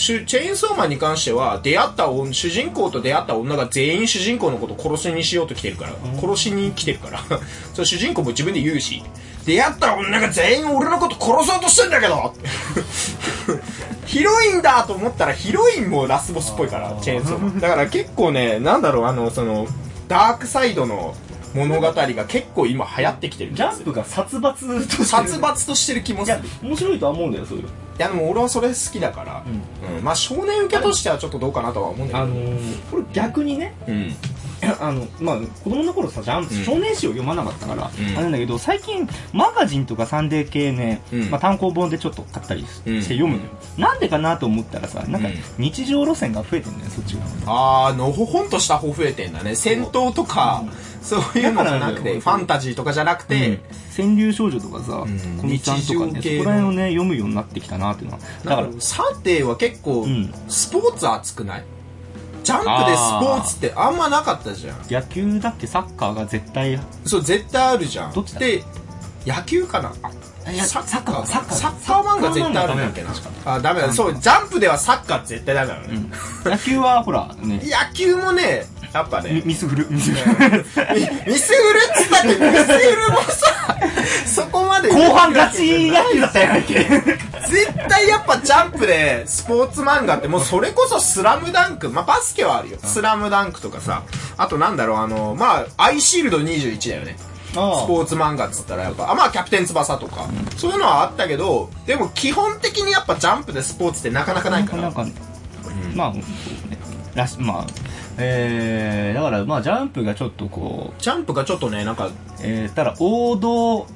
[0.00, 7.20] チェーンソーマンに関しては出会った女主人公と出会った女が全員主人公のことを殺しにしようと来てるから、殺しに来てるから。
[7.74, 9.02] そう主人公も自分で言うし
[9.44, 12.34] 出会った女が全員俺のこと殺そうとしてんだけど。
[14.06, 17.60] ヒロインだと思ったらヒロインもラスボスっぽいからチェーンソーマン。
[17.60, 19.68] だから結構ねなんだろうあのその
[20.08, 21.14] ダークサイドの
[21.54, 25.04] 物語が結構今流行ってきてるジャンプが殺伐としてる。
[25.04, 26.38] 殺伐としてる気もいする。
[26.38, 27.68] や面白いとは思うんだよそういうの
[28.00, 29.44] やでも俺はそれ好きだから、
[29.96, 30.04] うん。
[30.04, 34.14] まあ少年受けとしてはちょっとどうかなとは思うんだけど、あのー、これ逆にね、うん。
[34.80, 38.06] あの、まあ、子供の頃さ、少年誌を読まなかったから、うん。
[38.06, 41.30] あれなんだけど、最近、マガジンとかサンデー系ね、うん。
[41.30, 43.50] まあ、単行本でちょっと買ったりして読むのよ。
[43.78, 47.22] なんでかなと思ったらさ、なんかうん、日常路線が増えてんだよ、そっちが。
[47.46, 49.54] ああのほほんとした方増えてんだね。
[49.54, 50.64] 戦闘とか、
[51.02, 53.60] そういうのじゃなくてファンタジーとかじゃなくて、
[53.96, 55.38] 川柳少女とかさ、ん。
[55.38, 58.22] こみちゃんとかね、そこら辺をね、読むようになってきたなっていうのは。
[58.22, 60.32] だからだか、らサテーは結構、ん。
[60.48, 61.64] スポーツ熱くない？
[62.42, 64.76] ジャンプでスポーツってあんまなかったじゃん。
[64.90, 68.12] 野球だっけサッカーが絶対、そう絶対あるじゃん。
[68.12, 68.40] どっちだ？
[68.40, 68.62] で
[69.26, 69.92] 野球かな？
[70.64, 73.10] サッカーサッカーサッカー漫画絶対あるんだっけな
[73.44, 73.92] あダメだ。
[73.92, 76.10] そうジャンプではサッカー絶対ダメだよね、
[76.44, 80.58] 野球はほら、ね、 野球もねやっぱミねミスフル、ミスフル。
[80.58, 80.64] ミ
[81.26, 83.70] ミスフルっつったってミスフルもさ
[84.26, 86.74] そこまで後半ガチ野球だったやんけ。
[87.50, 92.78] 絶対やっぱジャンプでスポーツ漫画ってもうそれこそスラムダンク、まあバスケはあるよ。
[92.82, 94.04] スラムダンクとかさ、
[94.36, 97.16] あとなんだろう、あの、まあ、アイシールド21だよね。
[97.18, 104.82] ススポーツ漫画っつったらやっぱ、あ、まあキャプテン翼とか、そういうのはあったけど、でも基本的にやっぱジャンプでスポーツってなかなかないから。
[104.82, 105.04] なんか、
[105.94, 106.22] まあ、そう
[106.70, 106.78] ね。
[107.14, 107.66] らし、まあ、
[108.20, 112.10] えー、だから、まあ、ジャンプがちょっとこう、ジャンプがちょっとね、なんか、
[112.42, 113.86] えー、ただ、王道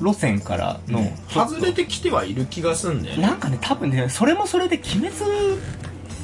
[0.00, 3.16] 路線からの、ちょっと外れてきてはいる気がすんね。
[3.18, 5.58] なんかね、多分ね、それもそれで、鬼滅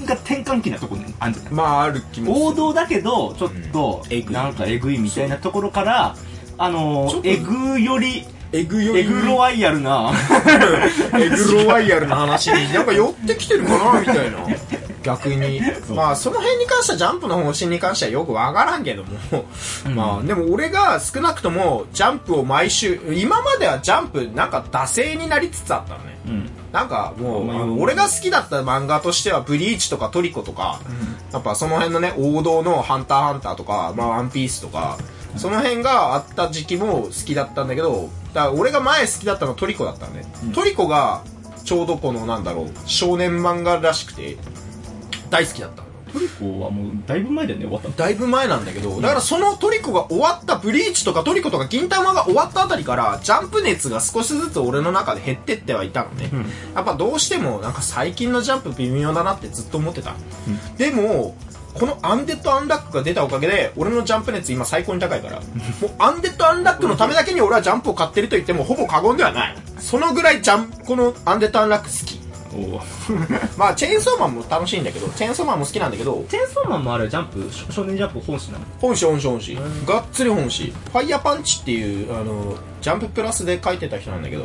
[0.06, 1.52] が転換期なとこね、あんじゃない？
[1.52, 2.46] まあある気もする。
[2.48, 6.16] 王道だけど、ちょっとうんなんかえぐいみたいなところから、
[6.58, 10.12] あのえぐより、エグよりエグロワイヤルな、
[11.18, 14.38] エグロワイヤルの話になんか寄ってきてるかなみたいな。
[15.06, 15.60] 逆に。
[15.94, 19.44] まあ、その辺に関してはジャンプの方針に関してはよくわからんけども。
[19.94, 26.18] まあ、でも俺が少なくともジャンプを毎週、今まではジャンプなんか惰性になりつつあったのね。
[26.26, 26.50] うん。
[26.72, 30.80] なんかもう、俺が好きだった漫画としては、ブリーチとかトリコとか、
[31.32, 34.98] やっぱその辺のね、王道のハンターハンターとか、まあワンピースとか、
[35.36, 40.26] その辺があった時期も好きだったんだけど、だから俺が前好きだったのはトリコだったのね。
[40.54, 41.22] トリコが、
[41.64, 44.36] ちょうどこのなんだろう、少年漫画らしくて、
[45.30, 45.86] 大好きだったの。
[46.12, 56.28] トリコはもう、だいぶ前だよね、終わったのだいぶ前なんだけど、だからそのトリコが終わった、ブリーチとかトリコとか銀魂が終わったあたりから、ジャンプ熱が少しずつ俺の中で減ってってはいたのね。
[56.28, 60.14] んやっぱどうしてもなんか最近のジャンプ微妙だなってずっと思ってた。
[60.78, 61.36] でも、
[61.74, 69.56] このアンデッド・アンラックが出たおかげで、俺のジャンプ熱今最高に高いから、もうアンデッド・アンラックのためだけに俺はジャンプを買ってると言ってもほぼ過言ではない。
[69.78, 72.25] そのぐらいジャンプ、このアンデッド・アンラック好き。
[72.56, 72.80] お
[73.58, 78.64] まあ、チェーンソーマンも楽しいんだけど、チェーンソーマンも好きなんだけど、チェーンソーマンもあれ、ジャンプ、少年ジャンプ本誌なの？
[78.80, 79.26] 本誌本誌。
[79.26, 80.72] 本誌がっつり本誌。
[80.92, 84.44] ファイヤーパンチっていうあのジャンププラスで書いてた人なんだけど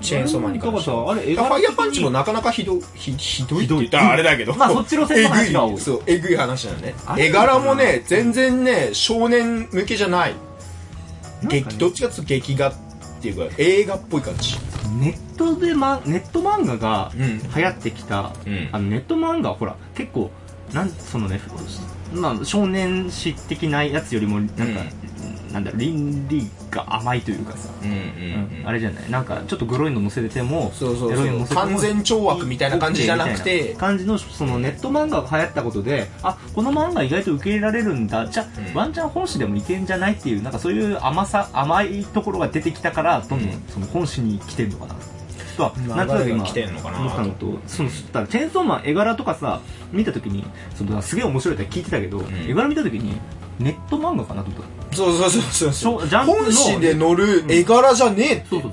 [0.00, 1.12] チェーンソーマンに関しては。
[1.12, 3.78] あれ絵ファイヤーパンチもなかなかひどひひどいってひどい。
[3.78, 4.54] 言ったらあれだけど。
[4.54, 5.72] まあそっちの線の話が多い。
[5.72, 6.94] えぐいそうえぐい話なんね。
[7.18, 10.32] 絵柄もね全然ね少年向けじゃない。
[10.32, 10.36] ね。
[11.48, 12.74] 劇どっちかっていうと劇画っ
[13.20, 17.38] ていうか映画っぽい感じネットで、ま、ネット漫画がうん。
[17.54, 18.68] 流行ってきた、うん。
[18.72, 20.30] あのネット漫画はほら結構
[20.72, 21.40] なんそのね、
[22.12, 24.56] まあ、少年誌的なやつよりもなんか、
[25.52, 29.10] なんだ倫理が甘いというかさ、うんうんあれじゃない？
[29.10, 33.72] なんかちょっとグロいの載せててもそうそうエロいの載せても完全懲悪みたいな感じじゃなくて。
[33.74, 38.26] な感じのそのネット漫画が流行ったことであこの漫画意外と受け入れられるんだ。
[38.26, 38.74] じゃあ、うん。
[38.74, 43.62] ワンチャン本誌でもいけんじゃないっていうなんかそういう甘さ甘いところが出てきたからどんどんうん。
[43.68, 44.96] その本誌に来てるのかな。
[45.56, 50.44] とはなんとなく今思ったのとそのだからチェーンソーマン絵柄とかさ見た時に
[50.74, 52.24] そのすげえ面白いって聞いてたけど、ん。
[52.46, 53.18] 絵柄見た時に
[53.58, 54.96] ネット漫画かなと思った。
[54.96, 55.72] そうそうそうそう。
[55.72, 56.38] そうジャンプの。
[56.44, 58.72] 本誌で載る絵柄じゃねえってそうそう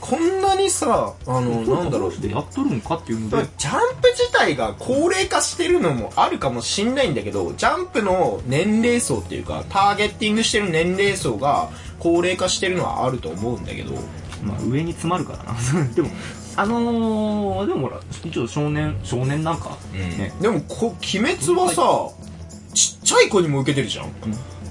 [0.00, 3.48] こんなにさあのそうなんだろうやっとるんかっていうので。
[3.56, 11.70] ジャンプ自体が高齢化してるのもあるかもしんないんだけどジャンプの年齢層っていうかターゲッティングしてる年齢層が
[12.00, 13.94] 高齢化してるのはあると思うんだけど。
[14.42, 15.54] まあ、上に詰まるからな。
[15.94, 16.10] でも
[16.54, 20.34] あのー、でもほら一応少年少年なんか、ね。
[20.40, 21.82] でもこ鬼滅はさ
[22.74, 24.12] ちっちゃい子にも受けてるじゃん、も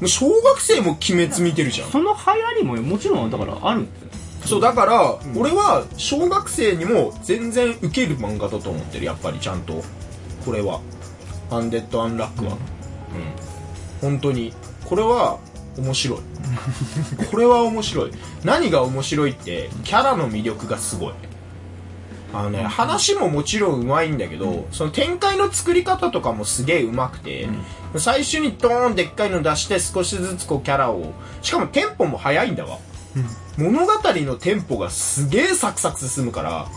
[0.02, 1.92] う小学生も鬼滅見てるじゃん。
[1.92, 4.10] その流行りももちろんだからあるんですよ。
[4.46, 9.84] そうだから、俺は小学生にも全然受ける漫画だと思ってるやっぱりちゃんと。
[10.46, 10.82] これは。
[11.52, 12.58] アンデッド・アンラックはうん、
[14.02, 14.54] 本当に。
[14.86, 15.38] これは
[15.78, 16.20] 面白い。
[17.30, 18.12] これは面白い。
[18.44, 21.14] 何が面白いってキャラの魅力がすごい
[22.34, 27.50] あのね、話ももちろん上手いんだけど、その展開の作り方とかもすげえ上手くて、
[27.98, 32.78] 最初にドーンでっかいの出して少しずつこうキャラを、しかもテンポも速いんだわ。
[33.58, 36.68] 物語のテンポがすげえサクサク進むから、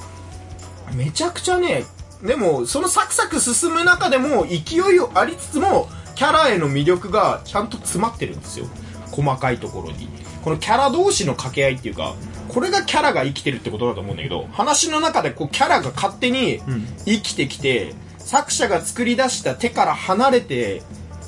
[0.94, 1.84] めちゃくちゃね、
[2.22, 8.66] でも、そのサクサク進む中でも、勢いをありつつも、キャラへの魅力がちゃんと詰まってるんですよ。
[9.10, 10.08] 細かいところに。
[10.44, 12.14] このキャラ同士の掛け合いっていうか、
[12.48, 16.60] これがキャラが生きてるってことだと思うんだけど、話の中でこうキャラが勝手に
[17.06, 20.82] 生きてきて、作者が作り出した手から離れて、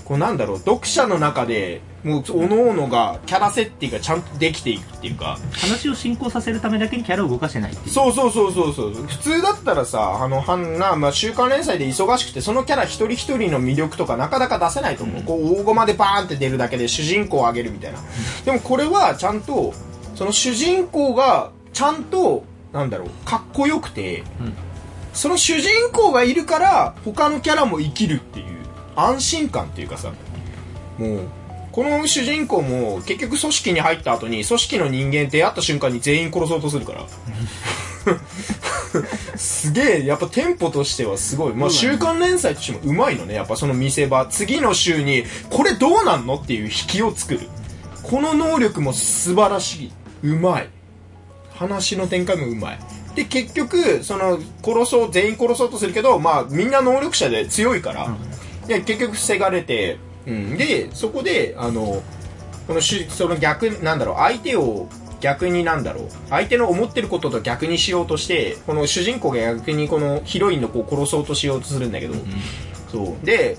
[0.07, 7.93] こうなんだろう、読者の中で、もう、おのおのが、キャラ設定がちゃんとできていくっていうか、話を進行させるためだけにキャラを動かしてないっていう。
[7.93, 8.93] そうそうそうそうそう。
[8.93, 15.23] 普通だったらさ、あの、はんな、まあ、週刊連載で忙しくて、そのキャラ一人一人の魅力とかなかなか出せないと思う。
[15.25, 17.99] こう、大駒でバーンって出るだけで主人公を上げるみたいな。
[18.45, 19.75] でもこれはちゃんと、
[20.15, 24.57] その主人公が、ちゃんと、なんだろう、かっこよくて、うん
[25.17, 28.47] その主人公がいるから、他のキャラも生きるっていう、
[28.97, 30.12] 安心感っていうかさ、
[30.99, 31.28] もう、
[31.70, 37.07] この主人公も結局組織に入った後に組織の人間出会った瞬間に全員殺そうとするから。
[39.36, 41.55] すげえ、やっぱテンポとしてはすごい。
[41.55, 43.34] まあ、週刊連載としてもうまいのね。
[43.34, 44.24] やっぱその見せ場。
[44.26, 47.40] 次の週に、これどうなんのっていう引きを作る。
[48.03, 49.92] この能力も素晴らしい。
[50.22, 50.68] うまい。
[51.55, 52.78] 話の展開もうまい。
[53.14, 58.14] で、結局、その、殺そう、全員殺そうとするけど、まあ、みんな能力者で強いから、
[58.67, 60.57] で、結局防がれて、うん。
[60.57, 62.03] で、そこで、あの、
[62.67, 64.89] このし、その逆、なんだろう、相手を
[65.21, 72.14] 逆になんだろう、相手の思ってることと逆にしようとして、この主人公が逆にこのヒロインの子を殺そうとしようとするんだけど、
[72.91, 73.27] そう。
[73.27, 73.57] で、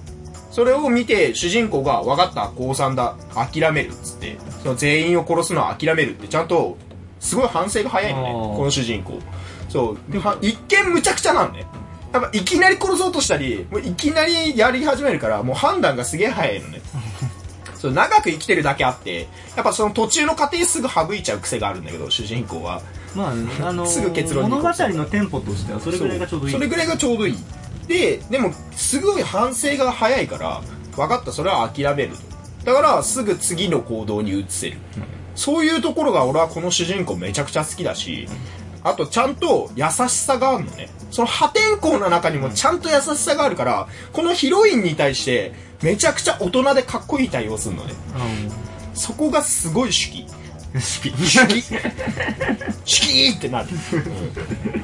[0.51, 6.77] それを見て主人公が、分かった、高3だ、諦めるっつって、その全員を殺すのは諦めるって、ちゃんと、
[7.19, 9.19] すごい反省が早いのね、この主人公。
[9.69, 9.97] そう。
[10.41, 11.65] 一見むちゃくちゃなんね。
[12.21, 16.81] やっぱいきなり殺そうとしたり、もういきなりやり始めるから、もう判断がすげえ早いのね。
[17.77, 22.81] そう、長く生きてるだけあって、やっぱその途中の過程すぐ省いちゃう癖があるんだけど、主人公は。
[23.15, 23.25] ま
[23.61, 26.53] あ、あのーすぐ結論に物語のテンポとしてはそれぐらいがちょうどいい。
[26.53, 27.37] それぐらいがちょうどいい。
[27.87, 30.61] で、でも、すごい反省が早いから、
[30.95, 32.09] 分かった、それは諦める
[32.65, 32.71] と。
[32.71, 34.77] だから、すぐ次の行動に移せる。
[35.35, 38.27] そういうところが俺はこの主人公めちゃくちゃ好きだし、
[38.87, 40.89] あとちゃんと優しさがあるのね。
[41.11, 47.93] その破天荒な中にもちゃんと優しさがあるから、このヒロインに対してめちゃくちゃ大人でかっこいい対応するのね。
[48.93, 50.27] そこがすごい手記。
[50.73, 50.81] うん。
[50.81, 51.09] 式。
[51.09, 51.77] シュキシュ
[52.85, 53.69] キーってなる、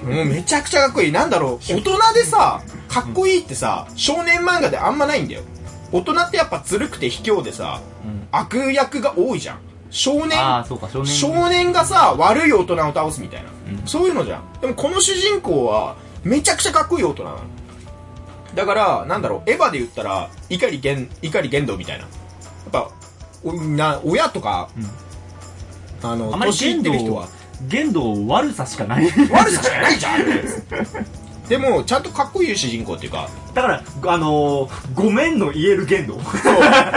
[0.04, 5.42] うんもうめちゃくちゃかっこいいなんだろう大人でさかっこいいってさ少年漫画であんまないんだよ
[5.92, 9.60] 大人ってやっぱずるくて卑怯でさ、ん悪役が多いじゃん
[9.94, 11.08] 少年ああ、そうか、少年。
[11.08, 13.88] 少年がさ悪い大人を倒すみたいな、うん。
[13.88, 14.44] そういうのじゃん。
[14.60, 17.38] でもこの主人公はめちゃくちゃかっこいい大人なの。
[18.56, 22.04] だからなんだろうエヴァで言ったら碇玄碇玄道みたいな。
[22.04, 22.90] やっぱ
[23.44, 24.70] おな親とか、
[26.02, 27.28] あのあまり年いってる人は。
[27.68, 29.06] 限度悪さしかない。
[29.06, 30.22] 悪さしかないじゃん
[31.48, 36.14] でもちゃんとかっこいい主人公っていうかだから、あのー、ごめんの言える限度。
[36.16, 36.22] そう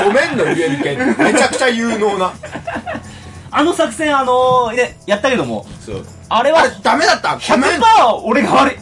[0.05, 2.33] ごめんの言えるけ めちゃくちゃ有能な。
[3.51, 6.07] あの作戦、あのー、ね、やったけども、そう。
[6.29, 7.37] あれはあれ、ダメだった？
[7.37, 7.81] ごめん。
[7.81, 8.77] 100%俺が悪い。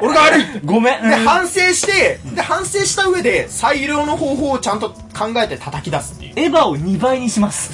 [0.00, 0.44] 俺が悪い。
[0.64, 1.02] ごめん。
[1.02, 6.32] で、うん反省して、で、反省した上で、最良の方法をちゃんと考えて叩き出すっていう。
[6.36, 7.70] エヴァを2倍にします。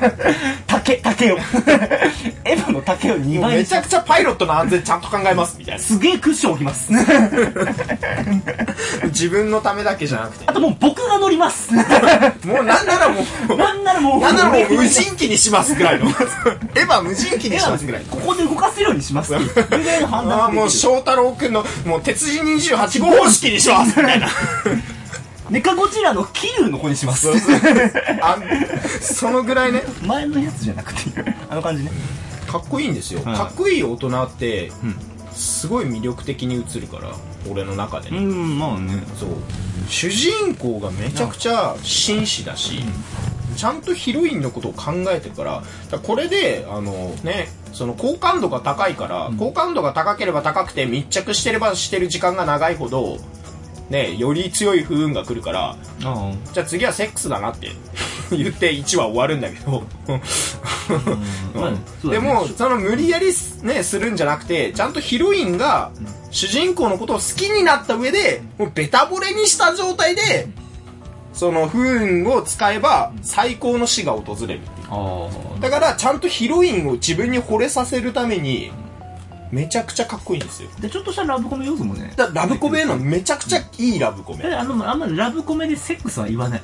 [0.66, 1.36] 竹、竹を。
[2.44, 3.56] エヴァの竹を2倍に。
[3.58, 5.80] めちゃくちゃパイロットの安全ちゃんと考えます、みたいな。
[5.82, 6.90] すげえクッション置きます。
[9.08, 10.52] 自分のためだけじゃなくてあ。
[10.54, 11.74] ともう僕が乗ります。
[11.74, 11.82] も
[12.60, 16.06] うなんならもう、なんならもう、なんならもう無人機にしますぐらいの。
[16.06, 18.04] エヴァ無人機にしますぐらい。
[18.10, 24.28] ここで動かせるようにしますぐらいの判断ああ、もう翔太郎くんの、もう鉄人28号方式にしますみたいな。
[25.50, 27.28] メカゴジラのキリュウの子にします。
[28.22, 28.38] あ
[29.00, 31.00] そのぐらいね、前のやつじゃなくて、
[31.48, 31.90] あの感じね。
[32.46, 33.22] かっこいいんですよ。
[33.24, 34.94] はいかっこいい大人ってうん、
[35.32, 37.14] すごい魅力的に映るから、
[37.50, 38.18] 俺の中でね。
[38.20, 39.02] ん、まあね。
[39.18, 39.30] そう
[39.88, 42.84] 主人公がめちゃくちゃ紳士だし、
[43.56, 53.18] ちゃんとヒロインのことを考えてるからだからこれであのねその好感度が高いから、好感度が高ければ高くて密着してればしてる時間が長いほど
[53.90, 57.70] ねより強い不運が来るからあじゃあ次はセックスだなって
[58.30, 59.82] 言って1話終わるんだけど。
[62.10, 65.90] でもその無理やりすねするんじゃなくてちゃんとヒロインが
[66.30, 70.48] 主人公のことを好きになった上でもうベタ惚れにした状態で
[71.32, 74.60] その不運を使えば最高の死が訪れる。
[75.60, 78.72] だからちゃんとヒロインを自分に惚れさせるために
[79.50, 82.12] めちゃくちゃかっこいいんですよで、ちょっとしたラブコメ要素もね。
[82.16, 86.62] だラブコメのめちゃくちゃいいラブコメえあの、あんまりラブコメでセックスは言わない。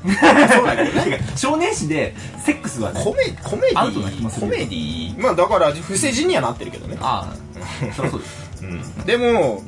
[0.52, 2.14] そうだけどね 少年誌で
[2.44, 3.02] セックスはね。
[3.02, 8.46] コメコメデアウトな気もするィコメディまあだから不正字にはなってるけどねああ、そうです。
[8.62, 9.04] うん。
[9.04, 9.62] でも、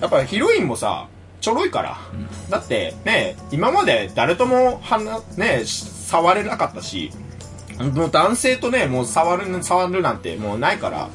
[0.00, 1.06] やっぱヒロインもさ、
[1.40, 1.98] ちょろいから。
[2.50, 7.10] だって、ね、今まで誰ともはな、ね、し触れなかったし、
[7.78, 11.08] もう男性とね、もう触る、触るなんてもうないから、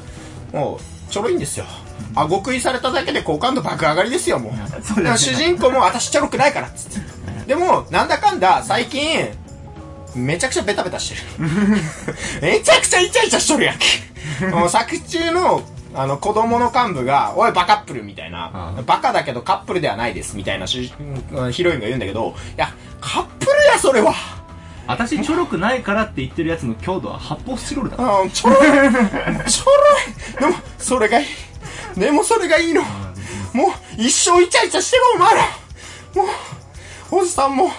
[0.52, 1.66] もう、ちょろいんですよ。
[2.14, 4.52] 顎食いされただけで好感度爆上がりですよ、もう。
[5.02, 7.00] ね主人公も私ちょろくないから、つって。
[7.46, 9.28] でも、なんだかんだ、最近、
[10.14, 11.48] めちゃくちゃベタベタしてる。
[12.42, 14.46] めちゃくちゃイチャイチャしとるやんけ。
[14.46, 15.62] もう作中の、
[15.94, 20.92] あの、子供の幹部が、おい、バカップルみたいなあ、あバカだけどカップルではないです、みたいなヒ
[21.62, 24.39] ロインが言うんだけど、いや、カップルや、それは。
[24.86, 28.58] 私ちょろくないからって言ってるやつの強度は発泡スチロールだあちょろい。
[29.48, 29.88] ちょろ
[30.36, 30.40] い。
[30.40, 31.26] でも、それがいい。
[31.96, 32.82] でも、それがいいの。
[33.52, 35.42] もう、一生イチャイチャしてろ、お前ら。
[36.14, 36.24] も
[37.12, 37.70] う、おじさんも、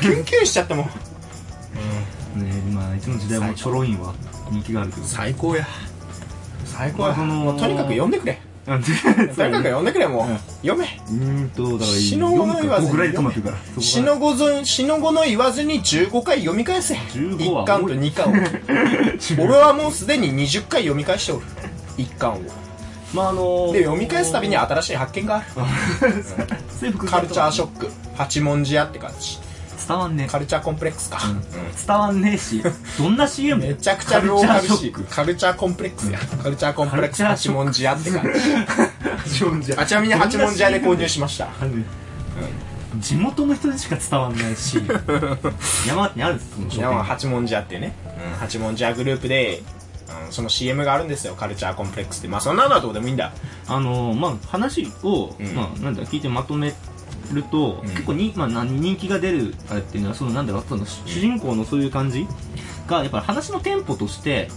[0.00, 0.88] キュンキュンしちゃっても
[2.36, 2.38] う。
[2.38, 4.12] ね今いつの時代もちょろいんは
[4.50, 5.66] 人気があるけど最高や。
[6.64, 7.08] 最高や。
[7.08, 8.40] まあそのとにかく読んでくれ。
[8.66, 10.30] うんとにかく読んでくれ、もう。
[10.30, 10.86] うん読め。
[11.08, 16.94] うーんとだから死の子の言わず4か5ぐらいで止まってるからそこが死の子ぞ、死の子の言わずに15回読み返せ。
[16.94, 19.44] 15は1巻と2巻を。
[19.44, 21.42] 俺はもうすでに20回読み返しておる。
[21.98, 22.40] 1巻を。
[23.12, 25.46] まああので、読み返すたびに新しい発見がある。
[27.06, 27.90] カルチャーショック。
[28.16, 29.38] 八文字屋って感じ。
[29.86, 31.18] 伝わんねカルチャーコンプレックスか。
[31.28, 31.42] うん
[31.86, 32.62] 伝わんねえし
[32.98, 36.18] どんな CM めちゃくちゃローカルしショック、カルチャーコンプレックスや。
[36.18, 38.40] カルチャーコンプレックス八文字屋って感じ。
[39.24, 41.48] 八文字あ、ちなみに八文字屋で購入しました。
[43.00, 44.78] 地元の人にしか伝わんないし
[45.86, 47.94] 山形にあるんですその商八文字屋っていうね。
[48.32, 49.62] うん、八文字屋グループで、
[50.26, 51.34] うん、その CM があるんですよ。
[51.34, 52.28] カルチャーコンプレックスって。
[52.28, 53.32] まあそんなのはどうでもいいんだ。
[53.66, 56.72] あのまあ話を、うんまあなんだ聞いてまとめ
[57.32, 62.26] ると、うん結構に、まあ、何人気が出るあれっていうのはそのなんだろうその主人公のそういう感じ
[62.86, 64.48] がやっぱり話のテンポとして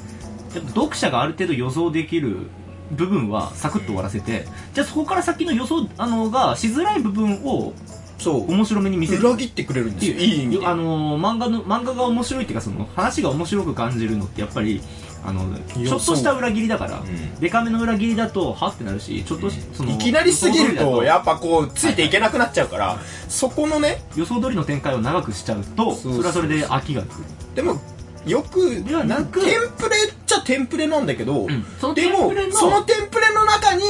[0.54, 2.48] やっぱ読者がある程度予想できる
[2.92, 7.74] 部分はサクッと終わらせて、じゃあそこから先の予想あのがしづらい部分を
[8.18, 8.52] そう。
[8.52, 10.18] 面白めに見せる裏切ってくれるんですよ。
[10.18, 10.66] いい意味で。
[10.66, 14.82] あのー漫画の漫画が面白いっていうかその話が面白く感じるのってやっぱり
[15.26, 18.68] あのちょっとした裏切りだから、んデカめの裏切りだとは？
[18.68, 22.98] ってなるしちょっとしそのいきなりすぎると、やっぱこう、ついていけなくなっちゃうから、
[23.28, 27.26] そこのね、予想通りの展開を長くしちゃうとそれはそれで飽きがくる。
[27.56, 27.82] でも、
[28.26, 31.66] よく、ではなくテンプレっちゃテンプレなんだけど、ん。
[31.80, 33.84] そのでもそのテンプレの中に、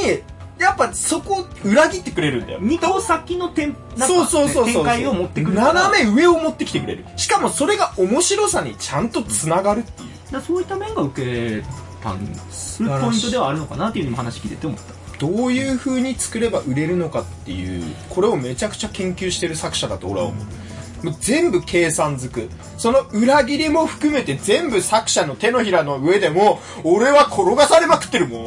[0.58, 2.60] やっぱそこ裏切ってくれるんだよ。
[2.60, 4.84] 2個先の展そうそうそうそう。
[4.84, 7.04] 展開を持ってくる斜め上を持ってきてくれる。
[7.16, 10.32] しかもそれが面白さにちゃんと繋がるっていう。
[10.32, 11.62] だそういった面が受け
[12.02, 20.46] たんするポイントではあるのかなっていうのも話聞いてて思ったどういう風に作れば売れるのかっていう、これをめちゃくちゃ研究してる作者だと俺は思う。
[21.06, 22.48] もう全部計算づく。
[22.76, 28.46] その裏切りも含めて全部作者の手のひらの上でも、俺は転がされまくってるもん。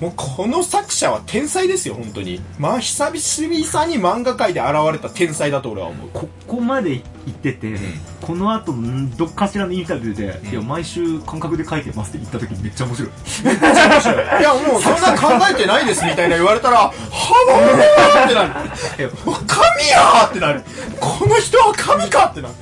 [0.00, 2.42] もうこの作者は天才ですよ、本当に。
[2.58, 6.08] まあ久々に漫画界で現れた天才だと俺は思う。
[6.12, 7.76] ここまで言ってて、
[8.20, 13.10] この後んどっかしらのインタビューで、いや毎週感覚で書いてますって言った時にめっちゃ面白い
[14.40, 18.50] いや、もうそんな考えてないですみたいな言われたら、はぁーってなる。
[19.46, 20.62] 神やーってなる。
[21.00, 22.54] この人は神かってなる。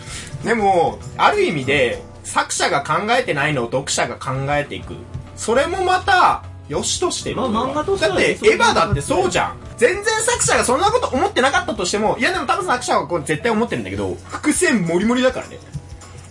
[0.44, 4.94] でも、ある意味で、作者が考えてないのを読者が考えていく。
[5.36, 7.36] それもまた、よしとしてる。
[7.36, 9.58] まあ漫画としてはだって、エヴァだってそうじゃん。
[9.76, 15.58] 全然作者がそんなこと思ってなかったとしても、いやでも多分作者はこれ絶対思ってるんだけど、伏線もりもりだからね。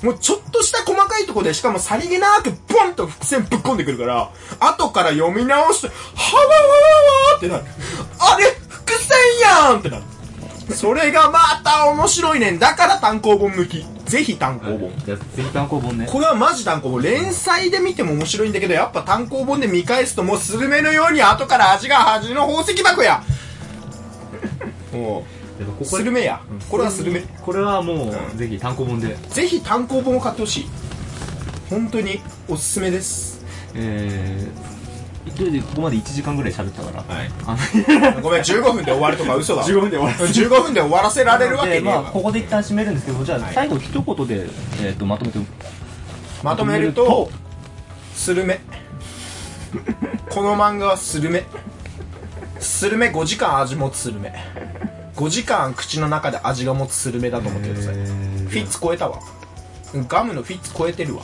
[0.01, 5.93] もうちょっとした細かいところで、しかもさりげなくボンと伏線ぶっ込んでくるから、後から読み直して、は
[6.37, 6.55] わわわ
[7.31, 7.63] わってなる。
[8.19, 10.03] あれ伏線やんってなる。
[10.73, 12.59] それがまた面白いねん。
[12.59, 13.85] だから単行本向き。
[14.05, 14.91] ぜひ単行本。
[15.05, 17.01] じゃあぜひ単行本ねこれはマジ単行本。
[17.01, 23.23] 連載で見ても面白いんだけど、やっぱ単行本で見返すともうスルメのように後から味が恥の宝石箱や。
[24.93, 25.25] も
[25.59, 26.41] う、ここスルメや。
[26.69, 27.23] これはスルメ。
[27.41, 27.97] これはもう、
[28.31, 30.69] うんぜひ単行本でぜひ単行本を買ってほしい。
[31.69, 33.43] 本当におすすめです。
[33.75, 34.72] えー、
[35.25, 37.31] 勢いでここまで1時間ぐらい喋ったから、はい。
[37.47, 39.63] あのごめん、15分で終わるとか嘘だ。
[39.63, 44.45] 15分で終わらせ15分で終わらせられるわけでまあ、わここで一旦締めるんですけどじゃあはい最後一言で、
[44.81, 45.39] えー、とまとめて
[46.43, 47.29] まとめると、
[48.13, 48.59] スルメ。
[50.29, 51.45] この漫画はスルメ。
[52.59, 54.33] スルメ5時間味持つスルメ。
[55.15, 57.95] 5時間口の中で味が持つスルメだと思ってください。
[57.95, 59.19] フィッツ超えたわ。
[60.07, 61.23] ガムのフィッツ超えてるわ。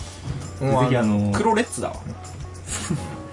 [0.61, 1.95] もうあの黒レッツだわ。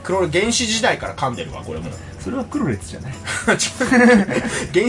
[0.06, 1.92] 黒、原始時代から噛んでるわ、これもう。
[2.20, 3.58] それはクロレツじゃない原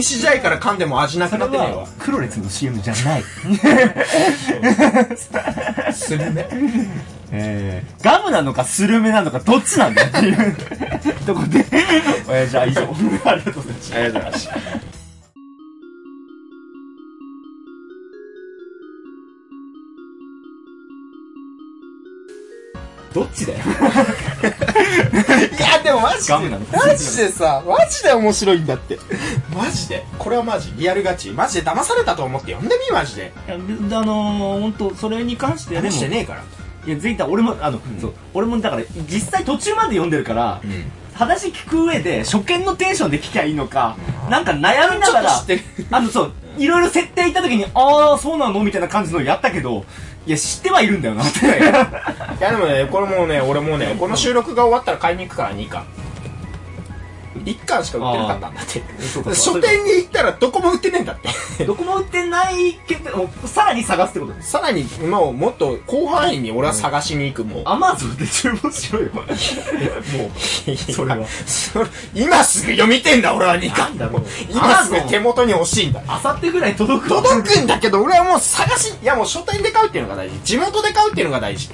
[0.02, 1.88] 始時代から噛んでも味なくなってねえわは。
[1.98, 3.24] クロレツの CM じゃない
[5.92, 6.48] スルメ。
[7.30, 10.56] えー、ガムなのかスルメなのかどっちなんだよっていう
[11.26, 11.66] とこで、
[12.30, 12.82] えーじゃあ以上。
[13.24, 13.96] ありがとうございました。
[13.96, 14.54] ありがとうございました。
[23.14, 23.58] どっちだよ。
[25.12, 26.34] いや、でもマジで、
[26.76, 28.98] マジでさ、マジで面白いんだって。
[29.54, 30.04] マジで？
[30.18, 31.30] これはマジ、リアルガチ？
[31.30, 31.70] マジで？
[31.70, 33.32] 騙されたと思って呼んでみ、マジで。
[33.46, 36.44] いや、あのー、本当それに関してはでも、騙してねえから。
[36.86, 40.60] いや、ぜひ、俺も、あの、そう、俺もだから、実際途中まで読んでるから、
[41.14, 43.96] 話聞く上で、初見のテンションで聞きゃいいのか、
[44.30, 48.62] なんか悩みながら、ちょっと知ってるあの、そう、いろいろ設定行った時に、ああ、そうなの？
[48.62, 49.84] みたいな感じのやったけど、
[50.28, 51.40] いや、知ってはいるんだよなって。
[51.48, 51.50] い
[52.38, 55.84] やでもね、これもうね、俺もうね、この収録が終わったら買いに行くから2巻。
[57.44, 58.82] 1巻しか売ってなかったんだって。
[59.34, 61.16] 書店に行ったらどこも売ってねえんだっ
[61.56, 61.64] て。
[61.64, 64.32] どこも売ってないけど、さらに探すってこと。
[64.40, 67.62] さらに、もうもっと広範囲に俺は探しに行く、もう。
[67.64, 69.10] アマゾンで注文しろよ。
[69.14, 71.26] もう、それは。
[72.14, 73.98] 今すぐ読みてんだ、俺は2巻。
[73.98, 76.00] だろう今すぐ手元に欲しいんだ。
[76.06, 80.38] あさってぐらい届く届くんだけど、俺はもう探し、いやもう書店で買うっていうのが大事。
[80.44, 81.70] 地元で買うっていうのが大事。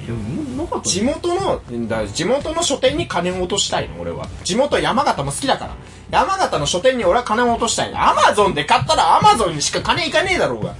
[0.83, 4.27] 地元の、だ地元の書店に金を落としたいの、俺は。
[4.43, 5.75] 地元山形も好きだから。
[6.11, 8.01] 山形の書店に俺は金を落としたいの。
[8.01, 10.75] アマゾンで買ったらアマゾンにしか金いかねえだろうが。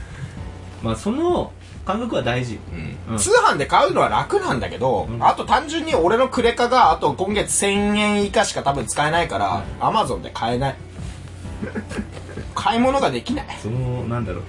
[0.83, 1.51] まあ、その
[1.85, 2.59] 感覚は大事。
[2.73, 10.75] うん通販で買うのは楽なんだけど、あと単純に俺のクレカがあと今月1000円以下しか多分使えないから、アマゾンで買えない。
[12.55, 13.45] 買い物ができない。
[13.61, 14.43] その、なんだろう。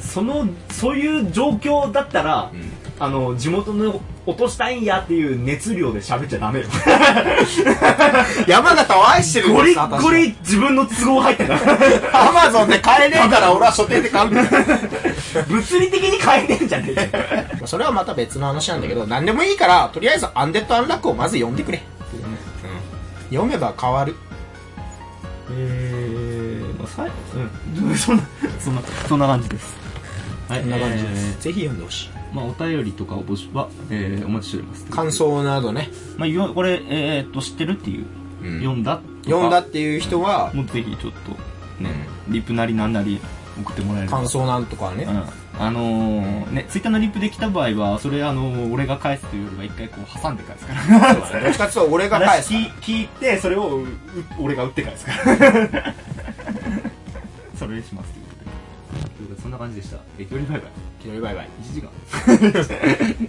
[0.00, 2.50] その、そういう状況だったら、
[2.98, 6.66] あの、地元の落としたいんやっていう熱量で喋っちゃダメよ。
[8.46, 12.28] 山形を愛してるんゴリです私ゴリ自分の都合入ってた。
[12.28, 14.48] アマゾンで買えねえから俺は書店で買うんだよ。
[15.48, 17.24] 物理的に変えねえんじゃねえかよ。
[17.64, 21.82] それはまた別の話なんだけど、何でもいいから、とりあえずアンデッド・アンラックをまず読んでくれ。
[23.30, 24.16] 読めば変わる。
[25.52, 27.10] えー、まあ、さい、
[27.82, 27.96] うん。
[27.96, 28.22] そんな、
[28.58, 29.74] そんな、そんな感じです。
[30.48, 31.42] はい、こんな感じでえす。
[31.42, 32.19] ぜひ読んでほしい。
[32.32, 34.84] ーまあ、お便りとかお募集は、えー、お待ちしております。
[34.86, 38.06] 感想などね、まあ、よこれ、えー、っと、知ってるっていう、
[38.42, 41.32] うん読んだ読んだっていう人は、もうぜひちょっと、
[41.82, 41.90] ね、
[42.28, 43.20] リプなりなんなり
[43.62, 44.18] 送ってもらえれば。
[44.18, 45.10] 感想なんとかはねう。
[45.10, 45.24] ん。
[45.62, 51.14] あのー、ね、ツイッターのリプで来た場合は、それ、あのー、俺が返すというよりは一回こう挟んで返すから。
[51.14, 52.64] どっちかっていうと俺が返す話。
[52.80, 53.86] 聞聞いて、それをうう
[54.38, 55.94] 俺が打って返すから。
[57.58, 58.44] それにしますということ
[59.00, 59.10] で。
[59.16, 59.98] ということでそんな感じでした。
[60.18, 60.89] え、よりバイバイ。
[61.00, 61.48] キロリバイバイ。
[61.62, 61.90] 1時間。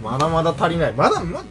[0.02, 0.92] まだまだ足りない。
[0.92, 1.44] まだ、まだ、